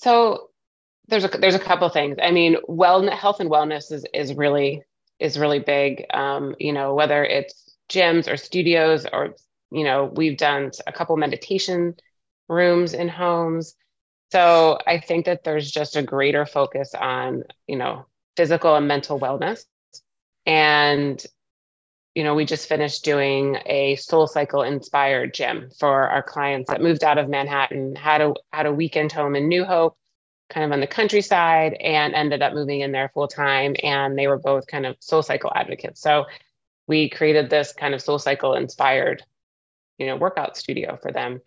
[0.01, 0.49] so
[1.07, 2.17] there's a there's a couple things.
[2.21, 4.83] I mean well health and wellness is is really
[5.19, 6.05] is really big.
[6.13, 9.35] Um, you know whether it's gyms or studios or
[9.71, 11.95] you know we've done a couple meditation
[12.47, 13.75] rooms in homes.
[14.31, 18.05] So i think that there's just a greater focus on you know
[18.35, 19.63] physical and mental wellness.
[20.45, 21.23] And
[22.15, 27.03] you know we just finished doing a SoulCycle inspired gym for our clients that moved
[27.03, 29.97] out of manhattan had a had a weekend home in new hope
[30.49, 34.27] kind of on the countryside and ended up moving in there full time and they
[34.27, 36.01] were both kind of SoulCycle advocates.
[36.01, 36.25] So
[36.87, 39.23] we created this kind of SoulCycle inspired
[39.97, 41.41] you know workout studio for them.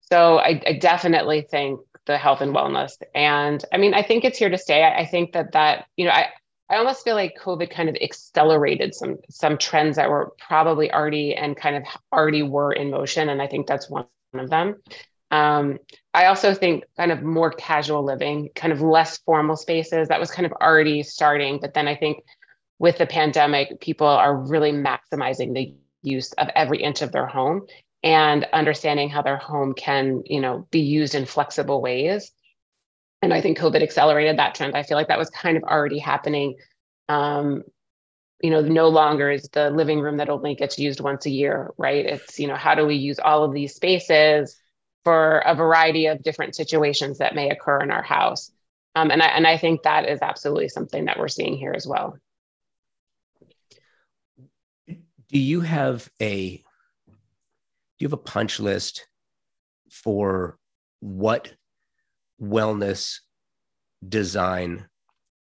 [0.00, 4.38] So I, I, definitely think the health and wellness and i mean i think it's
[4.38, 4.82] here to stay.
[4.82, 6.28] I, I, think that that you know i
[6.70, 11.34] i almost feel like covid kind of accelerated some some trends that were probably already
[11.34, 14.76] and kind of already were in motion and i think that's one of them
[15.32, 15.78] um,
[16.14, 20.30] i also think kind of more casual living kind of less formal spaces that was
[20.30, 22.24] kind of already starting but then i think
[22.78, 27.66] with the pandemic people are really maximizing the use of every inch of their home
[28.02, 32.32] and understanding how their home can, you know, be used in flexible ways.
[33.22, 34.76] And I think COVID accelerated that trend.
[34.76, 36.56] I feel like that was kind of already happening.
[37.08, 37.62] Um,
[38.42, 41.70] you know, no longer is the living room that only gets used once a year,
[41.76, 42.06] right?
[42.06, 44.56] It's, you know, how do we use all of these spaces
[45.04, 48.50] for a variety of different situations that may occur in our house?
[48.94, 51.86] Um, and I and I think that is absolutely something that we're seeing here as
[51.86, 52.16] well.
[54.88, 56.62] Do you have a do
[58.00, 59.06] you have a punch list
[59.90, 60.58] for
[61.00, 61.52] what
[62.40, 63.18] wellness
[64.06, 64.86] design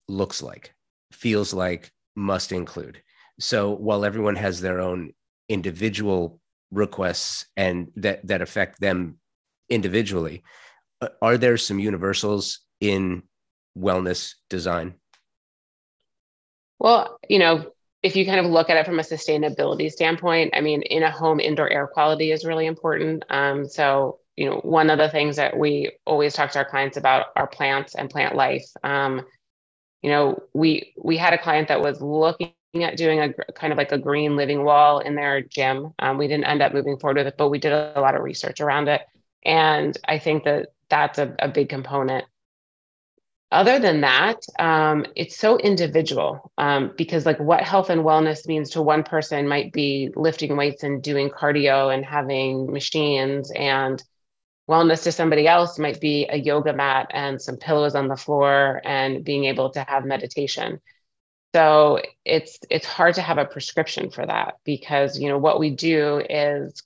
[0.08, 0.74] looks like,
[1.12, 3.02] feels like, must include?
[3.40, 5.12] So while everyone has their own
[5.48, 9.18] individual requests and that that affect them
[9.68, 10.42] individually,
[11.00, 13.22] uh, are there some universals in
[13.76, 14.94] wellness design?
[16.78, 20.60] Well, you know, if you kind of look at it from a sustainability standpoint, I
[20.60, 23.24] mean, in a home, indoor air quality is really important.
[23.30, 26.96] Um, so, you know, one of the things that we always talk to our clients
[26.96, 28.66] about are plants and plant life.
[28.82, 29.22] Um,
[30.02, 33.78] you know, we we had a client that was looking at doing a kind of
[33.78, 35.94] like a green living wall in their gym.
[35.98, 38.22] Um, we didn't end up moving forward with it, but we did a lot of
[38.22, 39.02] research around it,
[39.44, 42.24] and I think that that's a, a big component
[43.54, 48.70] other than that um, it's so individual um, because like what health and wellness means
[48.70, 54.02] to one person might be lifting weights and doing cardio and having machines and
[54.68, 58.80] wellness to somebody else might be a yoga mat and some pillows on the floor
[58.84, 60.80] and being able to have meditation.
[61.54, 65.70] So it's it's hard to have a prescription for that because you know what we
[65.70, 66.82] do is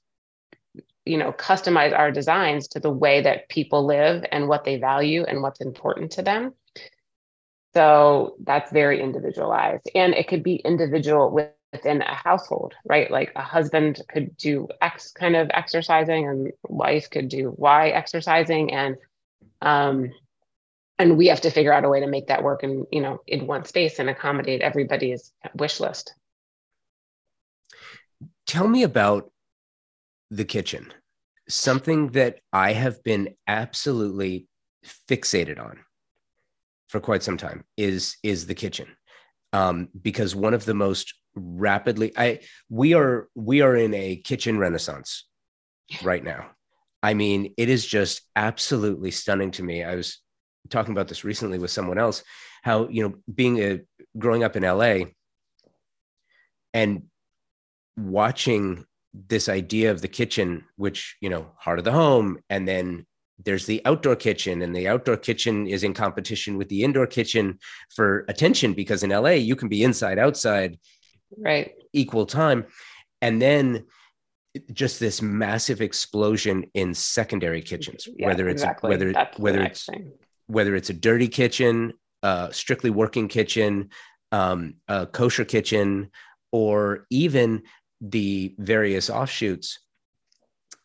[1.07, 5.25] you know customize our designs to the way that people live and what they value
[5.25, 6.53] and what's important to them.
[7.75, 9.89] So that's very individualized.
[9.95, 11.31] And it could be individual
[11.73, 13.11] within a household right?
[13.11, 18.73] Like a husband could do x kind of exercising and wife could do y exercising
[18.73, 18.97] and
[19.63, 20.11] um
[20.99, 23.21] and we have to figure out a way to make that work and you know
[23.27, 26.15] in one space and accommodate everybody's wish list.
[28.47, 29.31] Tell me about
[30.31, 30.93] the kitchen,
[31.49, 34.49] something that I have been absolutely
[35.09, 35.81] fixated on
[36.89, 38.89] for quite some time is is the kitchen.
[39.53, 44.59] Um, because one of the most rapidly I we are we are in a kitchen
[44.59, 45.27] renaissance
[46.03, 46.51] right now.
[47.03, 49.85] I mean, it is just absolutely stunning to me.
[49.85, 50.19] I was
[50.69, 52.23] talking about this recently with someone else,
[52.63, 53.81] how you know, being a
[54.19, 55.07] growing up in LA
[56.75, 57.05] and
[57.97, 58.85] watching
[59.15, 63.07] this idea of the kitchen, which, you know, heart of the home, and then
[63.45, 67.59] there's the outdoor kitchen and the outdoor kitchen is in competition with the indoor kitchen
[67.95, 70.77] for attention because in LA you can be inside outside
[71.37, 72.65] right equal time
[73.21, 73.85] and then
[74.73, 78.91] just this massive explosion in secondary kitchens yeah, whether it's exactly.
[78.91, 80.13] whether That's whether it's thing.
[80.47, 83.91] whether it's a dirty kitchen uh strictly working kitchen
[84.33, 86.11] um a kosher kitchen
[86.51, 87.63] or even
[88.01, 89.79] the various offshoots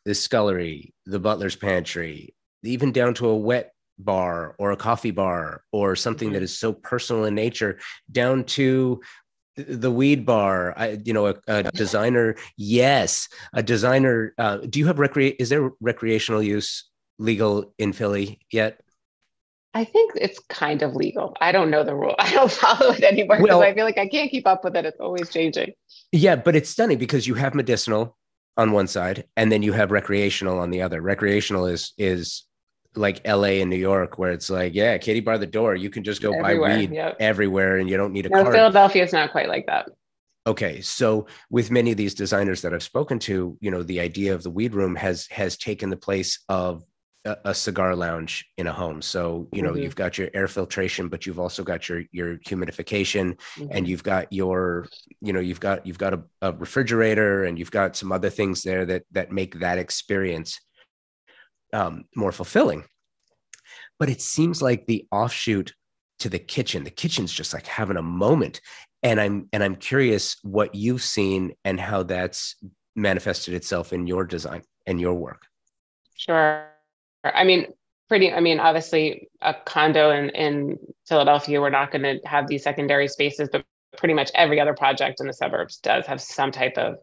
[0.06, 5.64] the scullery the butler's pantry even down to a wet bar or a coffee bar
[5.72, 6.34] or something mm-hmm.
[6.34, 7.80] that is so personal in nature
[8.12, 9.02] down to
[9.56, 14.88] the weed bar I, you know a, a designer yes a designer uh, do you
[14.88, 16.90] have recre is there recreational use
[17.20, 18.80] legal in philly yet
[19.76, 21.36] I think it's kind of legal.
[21.42, 22.16] I don't know the rule.
[22.20, 24.76] I don't follow it anymore because well, I feel like I can't keep up with
[24.76, 24.86] it.
[24.86, 25.74] It's always changing.
[26.12, 28.16] Yeah, but it's stunning because you have medicinal
[28.56, 31.02] on one side and then you have recreational on the other.
[31.02, 32.46] Recreational is is
[32.96, 35.76] like LA and New York, where it's like, yeah, Katie bar the door.
[35.76, 37.18] You can just go everywhere, buy weed yep.
[37.20, 38.56] everywhere and you don't need a no, card.
[38.56, 39.90] Philadelphia is not quite like that.
[40.46, 40.82] Okay.
[40.82, 44.44] So with many of these designers that I've spoken to, you know, the idea of
[44.44, 46.84] the weed room has has taken the place of
[47.26, 49.02] a, a cigar lounge in a home.
[49.02, 49.84] So, you know, mm-hmm.
[49.84, 53.68] you've got your air filtration, but you've also got your your humidification mm-hmm.
[53.72, 54.88] and you've got your,
[55.22, 58.64] you know, you've got you've got a, a refrigerator and you've got some other things
[58.64, 60.60] there that that make that experience
[61.74, 62.84] um, more fulfilling.
[64.00, 65.74] But it seems like the offshoot
[66.20, 68.62] to the kitchen, the kitchen's just like having a moment.
[69.02, 72.56] And I'm and I'm curious what you've seen and how that's
[72.96, 75.42] manifested itself in your design and your work.
[76.16, 76.68] Sure.
[77.24, 77.68] I mean,
[78.14, 82.64] pretty i mean obviously a condo in, in philadelphia we're not going to have these
[82.64, 83.64] secondary spaces but
[83.98, 86.98] pretty much every other project in the suburbs does have some type of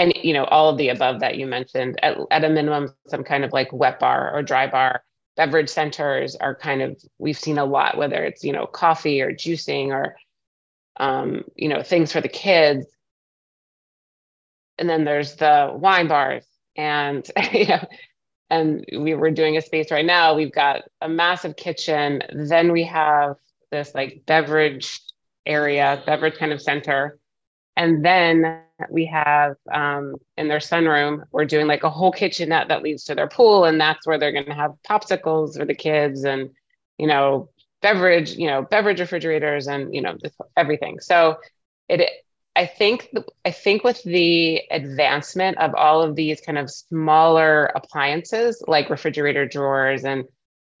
[0.00, 3.22] and you know all of the above that you mentioned at, at a minimum some
[3.22, 5.04] kind of like wet bar or dry bar.
[5.36, 9.32] Beverage centers are kind of we've seen a lot whether it's you know coffee or
[9.32, 10.16] juicing or
[10.98, 12.86] um, you know things for the kids.
[14.78, 16.46] And then there's the wine bars
[16.76, 17.84] and you know
[18.48, 20.34] and we were doing a space right now.
[20.34, 22.22] We've got a massive kitchen.
[22.32, 23.36] Then we have
[23.70, 24.98] this like beverage
[25.46, 27.18] area beverage kind of center
[27.76, 32.82] and then we have um, in their sunroom, we're doing like a whole kitchenette that
[32.82, 33.64] leads to their pool.
[33.64, 36.50] And that's where they're going to have popsicles for the kids and,
[36.98, 37.50] you know,
[37.82, 40.16] beverage, you know, beverage refrigerators and, you know,
[40.56, 41.00] everything.
[41.00, 41.36] So
[41.88, 42.08] it,
[42.56, 43.08] I think,
[43.44, 49.46] I think with the advancement of all of these kind of smaller appliances like refrigerator
[49.46, 50.24] drawers and,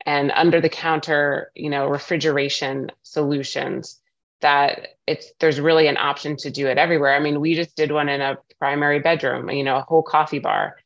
[0.04, 3.99] and under the counter, you know, refrigeration solutions,
[4.40, 7.14] that it's there's really an option to do it everywhere.
[7.14, 10.38] I mean, we just did one in a primary bedroom, you know, a whole coffee
[10.38, 10.76] bar.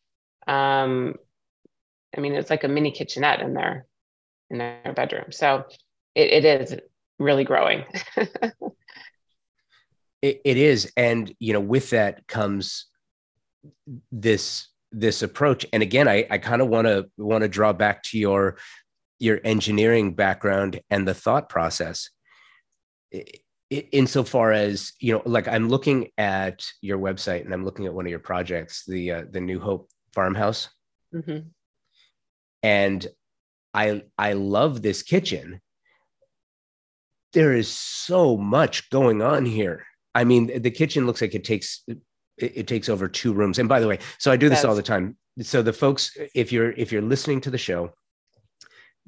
[0.46, 1.14] Um,
[2.16, 3.86] I mean, it's like a mini kitchenette in their
[4.50, 5.30] in their bedroom.
[5.30, 5.64] So
[6.14, 6.76] it, it is
[7.18, 7.84] really growing.
[10.22, 12.86] it, it is, and you know, with that comes
[14.10, 15.66] this this approach.
[15.72, 18.56] And again, I, I kind of want to want to draw back to your
[19.18, 22.10] your engineering background and the thought process
[23.70, 28.04] insofar as you know like i'm looking at your website and i'm looking at one
[28.04, 30.68] of your projects the uh, the new hope farmhouse.
[31.14, 31.48] Mm-hmm.
[32.62, 33.06] and
[33.72, 35.60] i i love this kitchen.
[37.32, 39.84] There is so much going on here.
[40.14, 41.98] I mean the kitchen looks like it takes it,
[42.38, 43.58] it takes over two rooms.
[43.58, 44.66] And by the way so i do this That's...
[44.66, 45.16] all the time.
[45.40, 47.94] So the folks if you're if you're listening to the show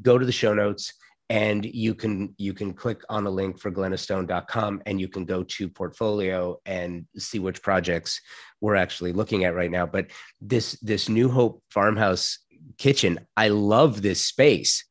[0.02, 0.92] go to the show notes
[1.28, 5.42] and you can you can click on a link for glennastone.com and you can go
[5.42, 8.20] to portfolio and see which projects
[8.60, 9.86] we're actually looking at right now.
[9.86, 10.10] But
[10.40, 12.38] this this new hope farmhouse
[12.78, 14.84] kitchen i love this space.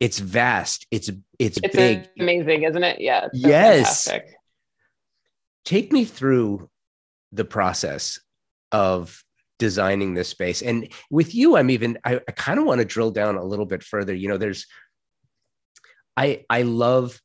[0.00, 0.86] It's vast.
[0.90, 2.08] It's it's, it's big.
[2.20, 3.00] amazing isn't it?
[3.00, 4.04] Yeah so yes.
[4.04, 4.36] fantastic.
[5.64, 6.68] take me through
[7.32, 8.20] the process
[8.70, 9.24] of
[9.58, 10.62] designing this space.
[10.62, 13.66] And with you i'm even i, I kind of want to drill down a little
[13.66, 14.14] bit further.
[14.14, 14.66] You know there's
[16.16, 17.20] I I love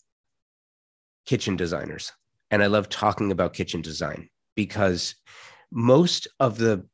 [1.25, 2.11] kitchen designers
[2.51, 5.15] and I love talking about kitchen design because
[5.71, 6.85] most of the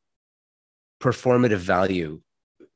[1.02, 2.22] performative value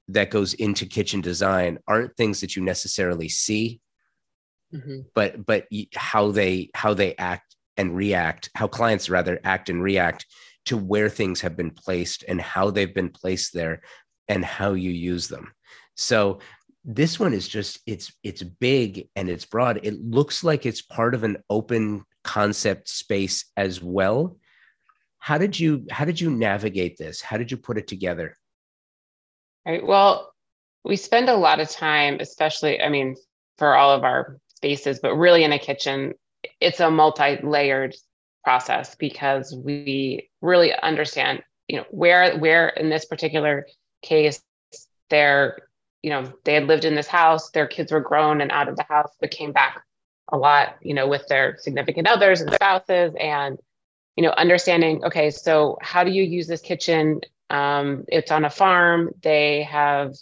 [0.07, 3.81] that goes into kitchen design aren't things that you necessarily see
[4.73, 4.99] mm-hmm.
[5.13, 10.25] but but how they how they act and react how clients rather act and react
[10.65, 13.81] to where things have been placed and how they've been placed there
[14.27, 15.51] and how you use them
[15.95, 16.39] so
[16.85, 19.81] this one is just it's it's big and it's broad.
[19.83, 24.37] It looks like it's part of an open concept space as well.
[25.19, 27.21] How did you how did you navigate this?
[27.21, 28.35] How did you put it together?
[29.65, 30.33] Right well
[30.83, 33.15] we spend a lot of time especially i mean
[33.57, 36.13] for all of our spaces but really in a kitchen
[36.59, 37.95] it's a multi-layered
[38.43, 43.67] process because we really understand you know where where in this particular
[44.01, 44.41] case
[45.09, 45.68] they're
[46.03, 48.75] you know they had lived in this house their kids were grown and out of
[48.75, 49.83] the house but came back
[50.31, 53.57] a lot you know with their significant others and spouses and
[54.15, 57.21] you know understanding okay so how do you use this kitchen?
[57.49, 59.11] Um, it's on a farm.
[59.23, 60.15] They have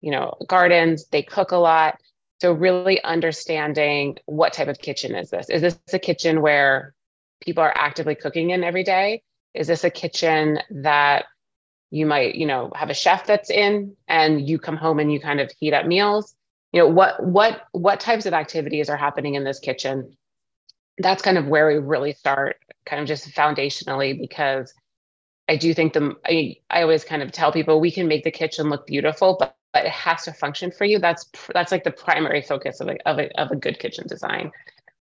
[0.00, 1.06] you know gardens.
[1.06, 1.98] They cook a lot.
[2.40, 5.48] So really understanding what type of kitchen is this?
[5.48, 6.94] Is this a kitchen where
[7.40, 9.22] people are actively cooking in every day?
[9.54, 11.26] Is this a kitchen that
[11.92, 15.20] you might you know have a chef that's in and you come home and you
[15.20, 16.34] kind of heat up meals.
[16.72, 20.16] You know what what what types of activities are happening in this kitchen?
[20.98, 24.74] That's kind of where we really start kind of just foundationally because
[25.48, 28.32] i do think the i, I always kind of tell people we can make the
[28.32, 30.98] kitchen look beautiful but, but it has to function for you.
[30.98, 34.52] That's that's like the primary focus of a, of a, of a good kitchen design.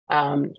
[0.09, 0.55] Um,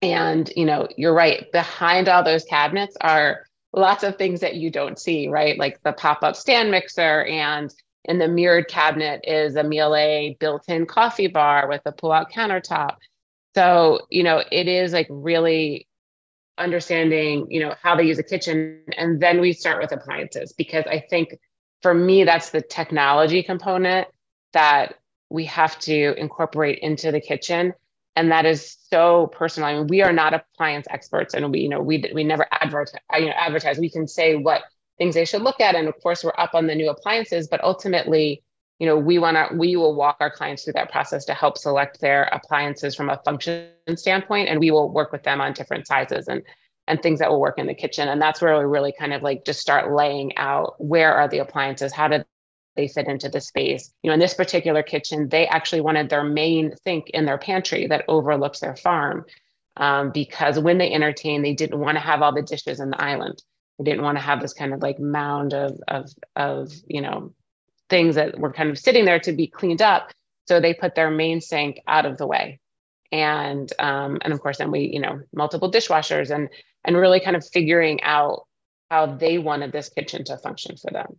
[0.00, 1.50] and you know you're right.
[1.52, 5.58] Behind all those cabinets are lots of things that you don't see right?
[5.58, 7.72] Like the pop-up stand mixer and
[8.04, 12.96] in the mirrored cabinet is a Miele built-in coffee bar with a pull-out countertop.
[13.54, 15.86] So you know it is like really
[16.56, 18.82] understanding you know how they use a kitchen.
[18.96, 21.36] And then we start with appliances because i think
[21.82, 24.08] for me that's the technology component
[24.52, 24.94] that
[25.30, 27.72] we have to incorporate into the kitchen
[28.18, 29.68] and that is so personal.
[29.68, 33.00] I mean, we are not appliance experts, and we, you know, we we never advertise.
[33.14, 33.78] You know, advertise.
[33.78, 34.62] We can say what
[34.98, 37.46] things they should look at, and of course, we're up on the new appliances.
[37.46, 38.42] But ultimately,
[38.80, 41.56] you know, we want to we will walk our clients through that process to help
[41.58, 45.86] select their appliances from a function standpoint, and we will work with them on different
[45.86, 46.42] sizes and
[46.88, 48.08] and things that will work in the kitchen.
[48.08, 51.38] And that's where we really kind of like just start laying out where are the
[51.38, 52.24] appliances, how do
[52.78, 53.92] they fit into the space.
[54.02, 57.88] You know, in this particular kitchen, they actually wanted their main sink in their pantry
[57.88, 59.26] that overlooks their farm
[59.76, 63.02] um, because when they entertain, they didn't want to have all the dishes in the
[63.02, 63.42] island.
[63.78, 67.34] They didn't want to have this kind of like mound of of of you know
[67.90, 70.12] things that were kind of sitting there to be cleaned up.
[70.46, 72.60] So they put their main sink out of the way,
[73.10, 76.48] and um, and of course then we you know multiple dishwashers and
[76.84, 78.46] and really kind of figuring out
[78.88, 81.18] how they wanted this kitchen to function for them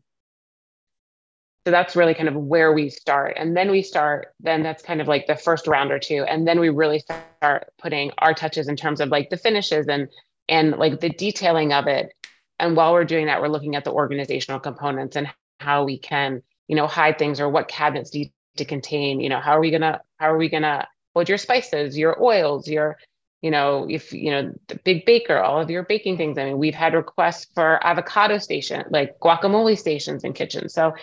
[1.66, 3.36] so that's really kind of where we start.
[3.38, 6.24] And then we start then that's kind of like the first round or two.
[6.24, 10.08] And then we really start putting our touches in terms of like the finishes and
[10.48, 12.14] and like the detailing of it.
[12.60, 15.28] And while we're doing that we're looking at the organizational components and
[15.60, 19.40] how we can you know hide things or what cabinets need to contain you know
[19.40, 22.98] how are we gonna how are we gonna hold your spices your oils your
[23.42, 26.38] you know if you know the big baker all of your baking things.
[26.38, 30.74] I mean we've had requests for avocado station like guacamole stations in kitchens.
[30.74, 30.94] So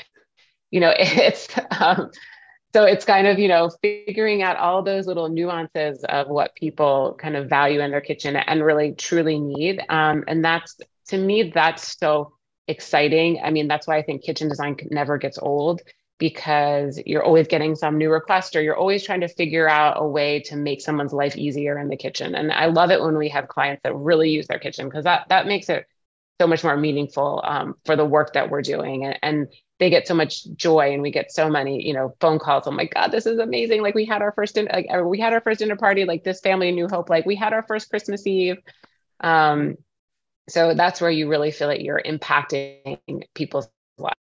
[0.77, 1.49] you know it's
[1.81, 2.11] um,
[2.75, 7.17] so it's kind of you know figuring out all those little nuances of what people
[7.19, 9.81] kind of value in their kitchen and really truly need.
[9.89, 10.77] Um, and that's
[11.09, 12.35] to me that's so
[12.69, 13.41] exciting.
[13.43, 15.81] I mean that's why i think kitchen design never gets old
[16.19, 20.07] because you're always getting some new request or you're always trying to figure out a
[20.07, 22.35] way to make someone's life easier in the kitchen.
[22.35, 25.27] And i love it when we have clients that really use their kitchen because that
[25.31, 25.87] that makes it
[26.41, 29.05] so much more meaningful um, for the work that we're doing.
[29.05, 32.39] And, and they get so much joy and we get so many you know phone
[32.39, 32.67] calls.
[32.67, 33.83] Oh my god this is amazing.
[33.83, 36.41] Like we had our first dinner like we had our first dinner party like this
[36.41, 37.11] family in new hope.
[37.11, 38.57] Like we had our first christmas eve.
[39.21, 39.77] Um
[40.49, 43.69] so that's where you really feel that you're impacting people's
[43.99, 44.17] lives.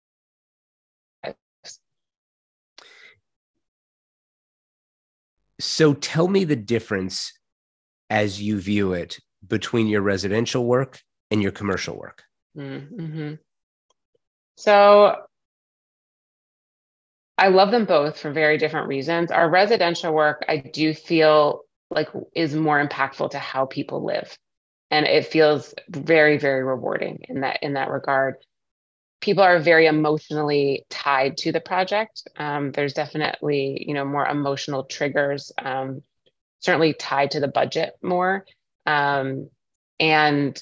[5.61, 7.33] So tell me the difference
[8.11, 11.01] as you view it between your residential work
[11.31, 12.24] and your commercial work
[12.57, 13.35] mm-hmm.
[14.57, 15.16] so
[17.39, 19.31] I love them both for very different reasons.
[19.31, 24.37] Our residential work, I do feel like is more impactful to how people live.
[24.91, 28.37] And it feels very, very rewarding in that in that regard.
[29.20, 32.29] People are very emotionally tied to the project.
[32.37, 36.03] Um, there's definitely, you know, more emotional triggers, um,
[36.61, 38.47] certainly tied to the budget more.
[38.87, 39.51] Um,
[39.99, 40.61] and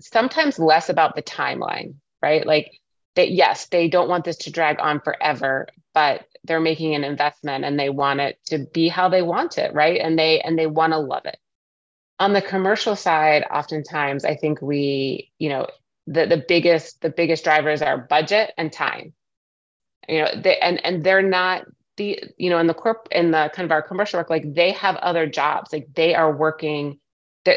[0.00, 2.46] sometimes less about the timeline, right?
[2.46, 2.72] Like
[3.14, 7.64] that yes, they don't want this to drag on forever, but they're making an investment
[7.64, 10.00] and they want it to be how they want it, right?
[10.00, 11.38] And they and they want to love it.
[12.18, 15.66] On the commercial side, oftentimes I think we, you know,
[16.06, 19.12] the the biggest the biggest drivers are budget and time.
[20.08, 21.66] You know, they and and they're not
[21.96, 24.72] the you know in the corp in the kind of our commercial work like they
[24.72, 26.98] have other jobs like they are working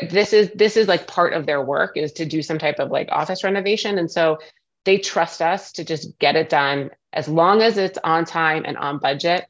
[0.10, 2.92] this is this is like part of their work is to do some type of
[2.92, 3.98] like office renovation.
[3.98, 4.40] And so
[4.86, 8.78] they trust us to just get it done as long as it's on time and
[8.78, 9.46] on budget.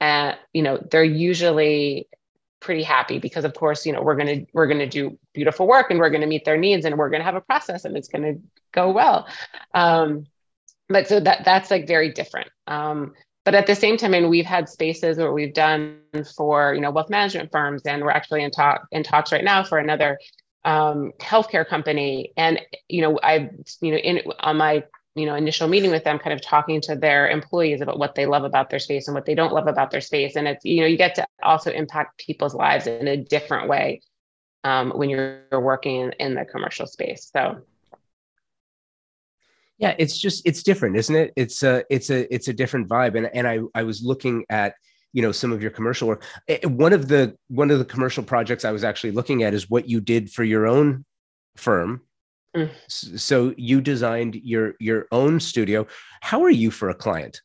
[0.00, 2.08] And you know they're usually
[2.60, 5.66] pretty happy because of course you know we're going to we're going to do beautiful
[5.66, 7.84] work and we're going to meet their needs and we're going to have a process
[7.84, 8.40] and it's going to
[8.72, 9.28] go well.
[9.74, 10.26] Um,
[10.88, 12.48] but so that that's like very different.
[12.66, 13.14] Um,
[13.44, 15.98] but at the same time, and we've had spaces where we've done
[16.36, 19.62] for you know wealth management firms, and we're actually in talk in talks right now
[19.62, 20.18] for another
[20.64, 22.32] um, healthcare company.
[22.36, 24.84] And you know, I you know in on my
[25.14, 28.24] you know initial meeting with them, kind of talking to their employees about what they
[28.24, 30.36] love about their space and what they don't love about their space.
[30.36, 34.00] And it's you know you get to also impact people's lives in a different way
[34.64, 37.30] um, when you're working in the commercial space.
[37.30, 37.62] So
[39.78, 41.32] yeah, it's just it's different, isn't it?
[41.36, 43.16] It's a it's a it's a different vibe.
[43.16, 44.74] And and I I was looking at
[45.12, 46.24] you know some of your commercial work.
[46.48, 49.70] Eh, one of the one of the commercial projects I was actually looking at is
[49.70, 51.04] what you did for your own
[51.56, 52.02] firm.
[52.56, 52.70] Mm.
[52.88, 55.86] So you designed your your own studio.
[56.20, 57.40] How are you for a client?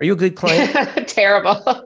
[0.00, 0.72] Are you a good client?
[1.08, 1.64] Terrible.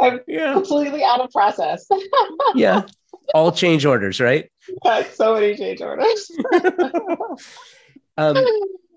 [0.00, 0.52] I'm yeah.
[0.52, 1.86] completely out of process.
[2.54, 2.82] yeah.
[3.34, 4.50] All change orders, right?
[4.84, 6.30] Got so many change orders.
[8.16, 8.36] um,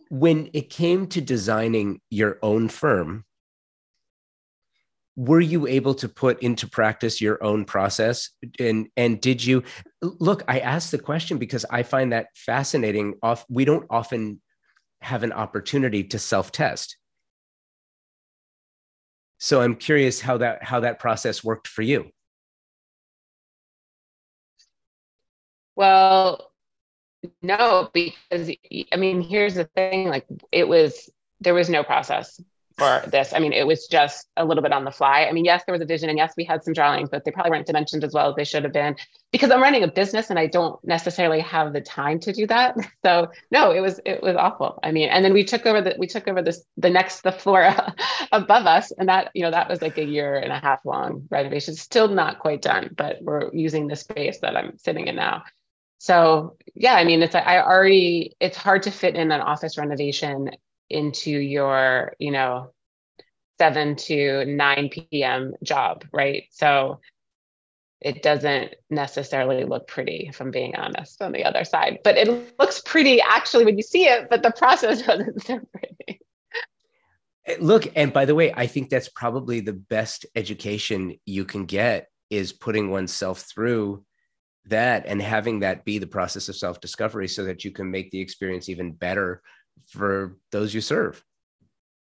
[0.09, 3.25] when it came to designing your own firm,
[5.15, 9.63] were you able to put into practice your own process and and did you
[10.01, 14.41] look i asked the question because i find that fascinating off we don't often
[15.01, 16.97] have an opportunity to self test
[19.38, 22.09] so i'm curious how that how that process worked for you
[25.76, 26.51] Well,
[27.41, 28.51] no, because
[28.91, 31.09] I mean, here's the thing like, it was,
[31.39, 32.39] there was no process
[32.78, 33.34] for this.
[33.34, 35.26] I mean, it was just a little bit on the fly.
[35.26, 37.32] I mean, yes, there was a vision and yes, we had some drawings, but they
[37.32, 38.97] probably weren't dimensioned as well as they should have been
[39.32, 42.76] because I'm running a business and I don't necessarily have the time to do that.
[43.05, 44.80] So no, it was, it was awful.
[44.82, 47.32] I mean, and then we took over the, we took over this, the next, the
[47.32, 47.71] floor
[48.32, 48.91] above us.
[48.91, 52.07] And that, you know, that was like a year and a half long renovation, still
[52.07, 55.43] not quite done, but we're using the space that I'm sitting in now
[56.05, 60.51] so yeah i mean it's i already it's hard to fit in an office renovation
[60.87, 62.69] into your you know
[63.57, 66.43] 7 to 9 p.m job right?
[66.51, 66.99] So
[68.01, 71.97] it doesn't necessarily look pretty if i'm being honest on the other side.
[72.03, 76.21] But it looks pretty actually when you see it but the process wasn't so pretty.
[77.47, 81.65] Eh, look and by the way i think that's probably the best education you can
[81.65, 84.05] get is putting oneself through
[84.68, 88.11] that and having that be the process of self discovery so that you can make
[88.11, 89.41] the experience even better
[89.88, 91.24] for those you serve.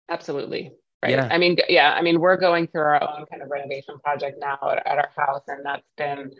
[0.10, 0.72] Absolutely.
[1.04, 1.12] Right.
[1.12, 1.28] Yeah.
[1.30, 4.58] I mean, yeah, I mean, we're going through our own kind of renovation project now
[4.64, 6.32] at, at our house, and that's been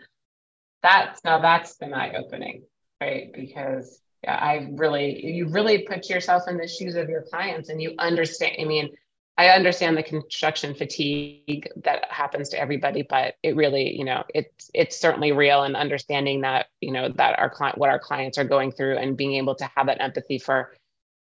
[0.82, 2.62] that's now that's been eye opening,
[3.00, 3.32] right?
[3.32, 7.80] Because yeah, I really you really put yourself in the shoes of your clients and
[7.80, 8.56] you understand.
[8.60, 8.90] I mean,
[9.38, 14.70] I understand the construction fatigue that happens to everybody, but it really, you know, it's
[14.72, 18.44] it's certainly real and understanding that, you know, that our client what our clients are
[18.44, 20.74] going through and being able to have that empathy for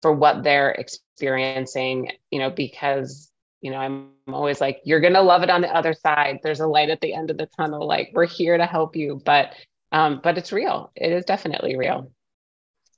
[0.01, 3.30] for what they're experiencing, you know, because,
[3.61, 6.40] you know, I'm always like, you're gonna love it on the other side.
[6.42, 7.86] There's a light at the end of the tunnel.
[7.86, 9.20] Like we're here to help you.
[9.26, 9.55] But
[9.92, 10.90] um, but it's real.
[10.96, 12.11] It is definitely real.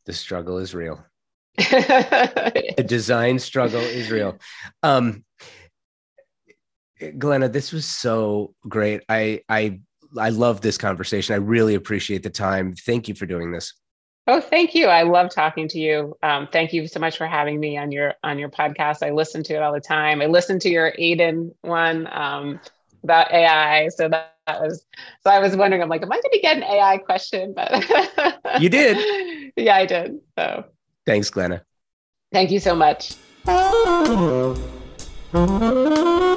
[0.05, 1.05] The struggle is real.
[1.57, 4.39] the design struggle is real.
[4.83, 5.25] Um,
[7.19, 9.03] Glenna, this was so great.
[9.09, 9.81] I I
[10.19, 11.35] I love this conversation.
[11.35, 12.75] I really appreciate the time.
[12.75, 13.75] Thank you for doing this.
[14.29, 14.87] Oh, thank you.
[14.87, 16.17] I love talking to you.
[16.23, 19.05] Um, thank you so much for having me on your on your podcast.
[19.05, 20.23] I listen to it all the time.
[20.23, 22.61] I listen to your Aiden one um,
[23.03, 23.89] about AI.
[23.89, 24.87] So that, that, was
[25.23, 25.83] so I was wondering.
[25.83, 27.53] I'm like, am I going to get an AI question?
[27.53, 27.73] But
[28.61, 29.53] you did.
[29.57, 30.21] yeah, I did.
[30.39, 30.67] So
[31.07, 31.65] Thanks, Glenna.
[32.33, 33.17] Thank you so much.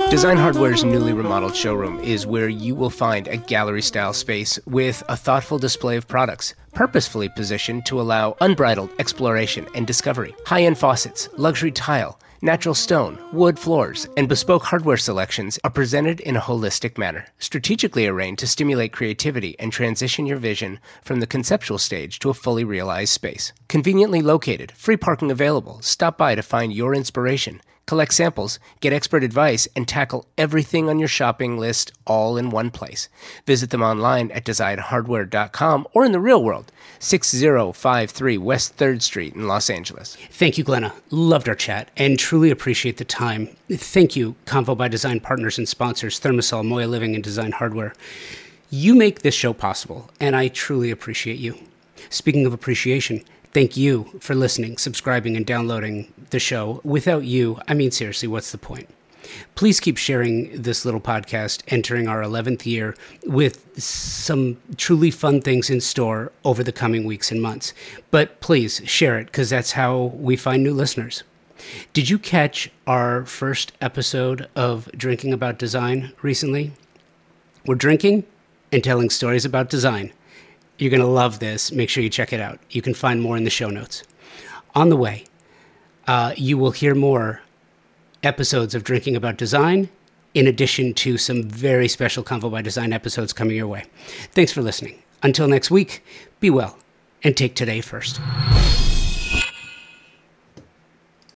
[0.09, 5.03] Design Hardware's newly remodeled showroom is where you will find a gallery style space with
[5.09, 10.34] a thoughtful display of products, purposefully positioned to allow unbridled exploration and discovery.
[10.45, 16.20] High end faucets, luxury tile, Natural stone, wood floors, and bespoke hardware selections are presented
[16.20, 21.28] in a holistic manner, strategically arranged to stimulate creativity and transition your vision from the
[21.28, 23.54] conceptual stage to a fully realized space.
[23.70, 25.82] Conveniently located, free parking available.
[25.82, 31.00] Stop by to find your inspiration collect samples, get expert advice, and tackle everything on
[31.00, 33.10] your shopping list all in one place.
[33.46, 36.72] Visit them online at designhardware.com or in the real world,
[37.06, 40.18] 6053 West 3rd Street in Los Angeles.
[40.32, 40.91] Thank you, Glenna.
[41.12, 43.56] Loved our chat and truly appreciate the time.
[43.72, 47.93] Thank you, Convo by Design partners and sponsors, Thermasol, Moya Living, and Design Hardware.
[48.72, 51.56] You make this show possible, and I truly appreciate you.
[52.10, 56.82] Speaking of appreciation, thank you for listening, subscribing, and downloading the show.
[56.84, 58.89] Without you, I mean, seriously, what's the point?
[59.55, 62.95] Please keep sharing this little podcast entering our 11th year
[63.26, 67.73] with some truly fun things in store over the coming weeks and months.
[68.11, 71.23] But please share it because that's how we find new listeners.
[71.93, 76.73] Did you catch our first episode of Drinking About Design recently?
[77.65, 78.26] We're drinking
[78.71, 80.11] and telling stories about design.
[80.78, 81.71] You're going to love this.
[81.71, 82.59] Make sure you check it out.
[82.69, 84.03] You can find more in the show notes.
[84.76, 85.23] On the way,
[86.07, 87.41] uh, you will hear more
[88.26, 89.89] episodes of Drinking About Design,
[90.34, 93.86] in addition to some very special Convo by Design episodes coming your way.
[94.32, 95.01] Thanks for listening.
[95.23, 96.03] Until next week,
[96.39, 96.78] be well
[97.23, 98.19] and take today first.